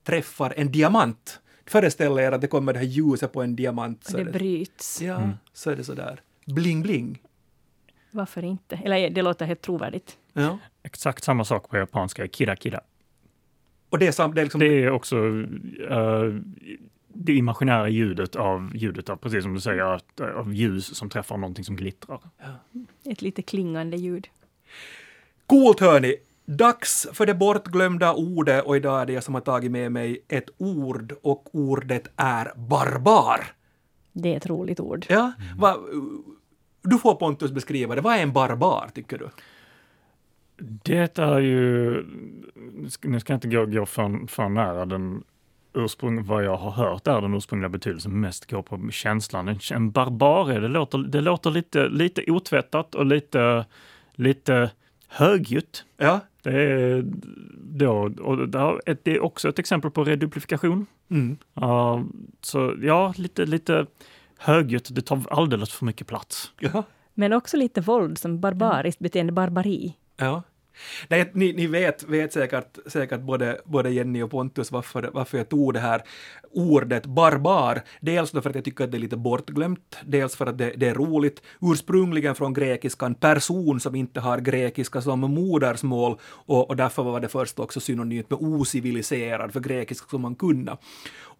träffar 0.04 0.54
en 0.56 0.72
diamant. 0.72 1.40
Föreställ 1.66 2.18
er 2.18 2.32
att 2.32 2.40
det 2.40 2.46
kommer 2.46 2.72
det 2.72 2.78
här 2.78 2.86
ljuset 2.86 3.32
på 3.32 3.42
en 3.42 3.56
diamant. 3.56 4.04
Så 4.04 4.16
Det 4.16 4.24
det, 4.24 4.30
bryts. 4.32 5.02
ja, 5.02 5.30
så 5.52 5.70
är 5.70 5.76
det 5.76 5.84
sådär. 5.84 6.20
Bling 6.46 6.82
bling. 6.82 7.22
Varför 8.10 8.44
inte? 8.44 8.80
Eller 8.84 9.10
det 9.10 9.22
låter 9.22 9.46
helt 9.46 9.62
trovärdigt. 9.62 10.18
Ja. 10.32 10.58
Exakt 10.82 11.24
samma 11.24 11.44
sak 11.44 11.68
på 11.68 11.76
japanska, 11.76 12.28
kira 12.28 12.56
kira. 12.56 12.80
Och 13.90 13.98
det 13.98 14.06
är, 14.06 14.12
sam, 14.12 14.34
det 14.34 14.40
är 14.40 14.44
liksom... 14.44 14.60
Det 14.60 14.84
är 14.84 14.90
också 14.90 15.16
eh, 15.90 16.34
det 17.08 17.32
imaginära 17.32 17.88
ljudet 17.88 18.36
av 18.36 18.70
ljudet 18.74 19.08
av, 19.08 19.16
precis 19.16 19.42
som 19.42 19.54
du 19.54 19.60
säger, 19.60 19.82
att, 19.82 20.20
eh, 20.20 20.28
av 20.28 20.54
ljus 20.54 20.96
som 20.96 21.10
träffar 21.10 21.36
någonting 21.36 21.64
som 21.64 21.76
glittrar. 21.76 22.20
Ett 23.04 23.22
lite 23.22 23.42
klingande 23.42 23.96
ljud. 23.96 24.28
Coolt 25.46 25.80
hörni! 25.80 26.16
Dags 26.44 27.06
för 27.12 27.26
det 27.26 27.34
bortglömda 27.34 28.14
ordet 28.14 28.64
och 28.64 28.76
idag 28.76 29.02
är 29.02 29.06
det 29.06 29.12
jag 29.12 29.22
som 29.22 29.34
har 29.34 29.40
tagit 29.40 29.70
med 29.70 29.92
mig 29.92 30.24
ett 30.28 30.48
ord 30.58 31.14
och 31.22 31.54
ordet 31.54 32.08
är 32.16 32.52
barbar. 32.56 33.40
Det 34.12 34.32
är 34.32 34.36
ett 34.36 34.46
roligt 34.46 34.80
ord. 34.80 35.06
Ja, 35.08 35.32
va, 35.56 35.76
du 36.86 36.98
får 36.98 37.14
Pontus 37.14 37.52
beskriva 37.52 37.94
det. 37.94 38.00
Vad 38.00 38.14
är 38.14 38.22
en 38.22 38.32
barbar, 38.32 38.88
tycker 38.94 39.18
du? 39.18 39.28
Det 40.58 41.18
är 41.18 41.38
ju, 41.38 42.04
nu 43.02 43.20
ska 43.20 43.32
jag 43.32 43.36
inte 43.36 43.48
gå, 43.48 43.66
gå 43.66 43.86
för, 43.86 44.26
för 44.26 44.48
nära 44.48 44.86
den 44.86 45.22
ursprung, 45.76 46.24
vad 46.24 46.44
jag 46.44 46.56
har 46.56 46.70
hört 46.70 47.06
är 47.06 47.20
den 47.20 47.34
ursprungliga 47.34 47.68
betydelsen, 47.68 48.20
mest 48.20 48.50
gå 48.50 48.62
på 48.62 48.90
känslan. 48.90 49.48
En, 49.48 49.58
en 49.72 49.90
barbar 49.90 50.50
är, 50.50 50.60
det 50.60 50.68
låter, 50.68 50.98
det 50.98 51.20
låter 51.20 51.50
lite, 51.50 51.88
lite 51.88 52.30
otvättat 52.30 52.94
och 52.94 53.06
lite, 53.06 53.64
lite 54.14 54.70
högljutt. 55.08 55.84
Ja. 55.96 56.20
Det 56.42 56.62
är, 56.62 57.04
då, 57.54 58.12
och 58.20 58.48
det 58.48 59.06
är 59.06 59.20
också 59.20 59.48
ett 59.48 59.58
exempel 59.58 59.90
på 59.90 60.04
reduplifikation. 60.04 60.86
Mm. 61.10 61.36
Ja, 61.54 62.04
så 62.40 62.74
ja, 62.82 63.14
lite, 63.16 63.46
lite 63.46 63.86
högljutt, 64.38 64.94
det 64.94 65.02
tar 65.02 65.22
alldeles 65.30 65.72
för 65.72 65.84
mycket 65.84 66.06
plats. 66.06 66.52
Ja. 66.60 66.82
Men 67.14 67.32
också 67.32 67.56
lite 67.56 67.80
våld 67.80 68.18
som 68.18 68.40
barbariskt 68.40 68.98
beteende, 68.98 69.32
barbari. 69.32 69.94
Ja. 70.16 70.42
Nej, 71.08 71.30
ni, 71.34 71.52
ni 71.52 71.66
vet, 71.66 72.04
vet 72.04 72.32
säkert, 72.32 72.78
säkert 72.86 73.20
både, 73.20 73.60
både 73.64 73.90
Jenny 73.90 74.22
och 74.22 74.30
Pontus 74.30 74.72
varför, 74.72 75.10
varför 75.12 75.38
jag 75.38 75.48
tog 75.48 75.74
det 75.74 75.80
här 75.80 76.02
ordet 76.50 77.06
barbar. 77.06 77.82
Dels 78.00 78.30
för 78.30 78.48
att 78.48 78.54
jag 78.54 78.64
tycker 78.64 78.84
att 78.84 78.90
det 78.90 78.96
är 78.96 79.00
lite 79.00 79.16
bortglömt, 79.16 79.96
dels 80.04 80.36
för 80.36 80.46
att 80.46 80.58
det, 80.58 80.72
det 80.76 80.88
är 80.88 80.94
roligt. 80.94 81.42
Ursprungligen 81.60 82.34
från 82.34 82.52
grekiskan 82.52 83.14
person 83.14 83.80
som 83.80 83.94
inte 83.94 84.20
har 84.20 84.38
grekiska 84.38 85.02
som 85.02 85.20
modersmål 85.20 86.18
och, 86.22 86.68
och 86.68 86.76
därför 86.76 87.02
var 87.02 87.20
det 87.20 87.28
först 87.28 87.58
också 87.58 87.80
synonymt 87.80 88.30
med 88.30 88.38
ociviliserad, 88.42 89.52
för 89.52 89.60
grekiska 89.60 90.08
som 90.08 90.22
man 90.22 90.34
kunna. 90.34 90.78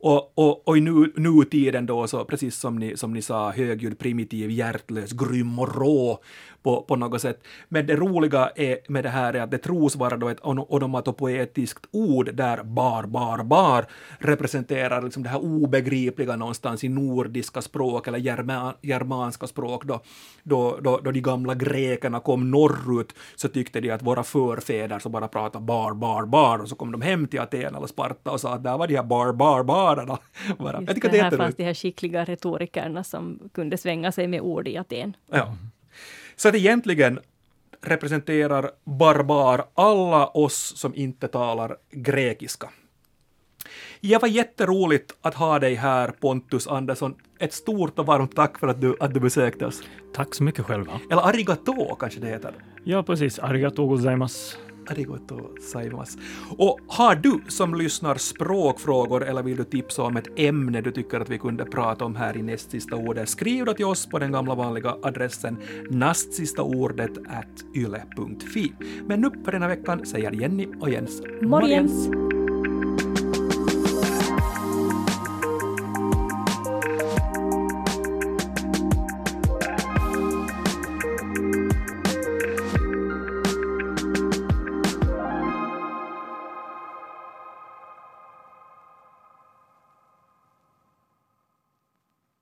Och, 0.01 0.33
och, 0.35 0.69
och 0.69 0.79
i 0.79 0.81
nu, 0.81 1.13
nutiden 1.17 1.87
då, 1.87 2.07
så 2.07 2.25
precis 2.25 2.57
som 2.57 2.79
ni, 2.79 2.97
som 2.97 3.13
ni 3.13 3.23
sa, 3.23 3.51
högljudd, 3.51 3.99
primitiv, 3.99 4.51
hjärtlös, 4.51 5.13
grym 5.13 5.59
och 5.59 5.77
rå 5.77 6.21
på, 6.67 6.83
på 6.83 6.97
något 6.97 7.21
sätt. 7.21 7.43
Men 7.69 7.87
det 7.87 7.97
roliga 7.97 8.51
är 8.57 8.79
med 8.89 9.05
det 9.05 9.09
här 9.09 9.35
är 9.35 9.43
att 9.43 9.51
det 9.51 9.59
tros 9.59 9.97
vara 9.97 10.17
då 10.17 10.29
ett 10.29 10.39
onomatopoetiskt 10.43 11.87
ord 11.91 12.35
där 12.35 12.63
bar, 12.63 13.07
bar, 13.07 13.45
bar 13.45 13.87
representerar 14.19 15.03
liksom 15.03 15.23
det 15.23 15.29
här 15.29 15.45
obegripliga 15.45 16.37
någonstans 16.37 16.85
i 16.85 16.89
nordiska 16.89 17.63
språk 17.63 18.09
eller 18.09 18.19
germa, 18.19 18.75
germanska 18.83 19.47
språk. 19.47 19.85
Då, 19.85 20.01
då, 20.43 20.79
då, 20.83 21.01
då 21.05 21.11
de 21.11 21.21
gamla 21.21 21.55
grekerna 21.55 22.21
kom 22.21 22.51
norrut 22.51 23.15
så 23.37 23.49
tyckte 23.49 23.81
de 23.81 23.91
att 23.91 24.03
våra 24.03 24.23
förfäder 24.23 24.99
så 24.99 25.09
bara 25.09 25.29
pratade 25.29 25.65
bar, 25.65 25.95
bar, 25.95 26.27
bar 26.27 26.59
och 26.59 26.69
så 26.69 26.77
kom 26.77 26.93
de 26.93 27.03
hem 27.03 27.27
till 27.27 27.41
Aten 27.41 27.75
eller 27.75 27.87
Sparta 27.87 28.31
och 28.31 28.41
sa 28.41 28.55
att 28.55 28.65
där 28.65 28.79
var 28.79 28.87
de 28.87 28.97
här 28.97 29.03
bar-bar-bar 29.03 29.96
barerna. 29.97 30.19
Bara. 30.59 30.81
Just 30.81 30.89
Jag 30.89 30.95
tycker 30.95 31.09
det, 31.09 31.17
det 31.17 31.19
är 31.19 31.31
här 31.31 31.37
fanns 31.37 31.57
de 31.57 31.65
här 31.65 31.75
skickliga 31.75 32.25
retorikerna 32.25 33.05
som 33.05 33.49
kunde 33.55 33.79
svänga 33.79 34.13
sig 34.13 34.29
med 34.29 34.41
ord 34.41 34.69
i 34.69 34.77
Aten. 34.77 35.17
Ja. 35.31 35.57
Så 36.37 36.49
att 36.49 36.55
egentligen 36.55 37.19
representerar 37.83 38.71
barbar 38.85 39.65
alla 39.75 40.27
oss 40.27 40.77
som 40.77 40.95
inte 40.95 41.29
talar 41.29 41.77
grekiska. 41.91 42.71
Det 44.01 44.23
var 44.23 44.29
jätteroligt 44.29 45.15
att 45.21 45.35
ha 45.35 45.59
dig 45.59 45.75
här 45.75 46.11
Pontus 46.11 46.67
Andersson. 46.67 47.15
Ett 47.39 47.53
stort 47.53 47.99
och 47.99 48.07
varmt 48.07 48.37
tack 48.37 48.59
för 48.59 48.69
att 48.69 48.81
du, 48.81 48.97
att 49.01 49.15
du 49.15 49.21
besökte 49.21 49.67
oss. 49.67 49.83
Tack 50.15 50.35
så 50.35 50.43
mycket 50.43 50.65
själva. 50.65 51.01
Eller 51.11 51.23
arigato 51.23 51.95
kanske 51.95 52.21
det 52.21 52.27
heter. 52.27 52.55
Ja, 52.85 53.03
precis. 53.03 53.39
Arigatou 53.39 53.89
gozaimasu. 53.89 54.66
Arigato 54.91 55.41
saimas. 55.73 56.19
Och 56.59 56.81
har 56.87 57.15
du 57.15 57.41
som 57.49 57.75
lyssnar 57.75 58.15
språkfrågor 58.15 59.25
eller 59.25 59.43
vill 59.43 59.57
du 59.57 59.65
tipsa 59.65 60.03
om 60.03 60.17
ett 60.17 60.29
ämne 60.37 60.81
du 60.81 60.93
tycker 60.93 61.21
att 61.21 61.29
vi 61.29 61.39
kunde 61.39 61.65
prata 61.65 62.05
om 62.05 62.17
här 62.17 62.37
i 62.37 62.43
näst 62.43 62.71
sista 62.71 62.97
ordet, 62.97 63.29
skriv 63.29 63.65
då 63.65 63.75
till 63.75 63.85
oss 63.85 64.07
på 64.07 64.19
den 64.19 64.33
gamla 64.33 64.55
vanliga 64.55 64.97
adressen 65.03 65.57
nastsistaordet 65.91 67.19
at 67.19 67.65
yle.fi. 67.75 68.73
Men 69.07 69.21
nu 69.21 69.31
för 69.45 69.53
denna 69.53 69.69
veckan 69.69 70.07
säger 70.07 70.33
Jenny 70.33 70.67
och 70.81 70.91
Jens 70.91 71.23
Morgens! 71.43 72.09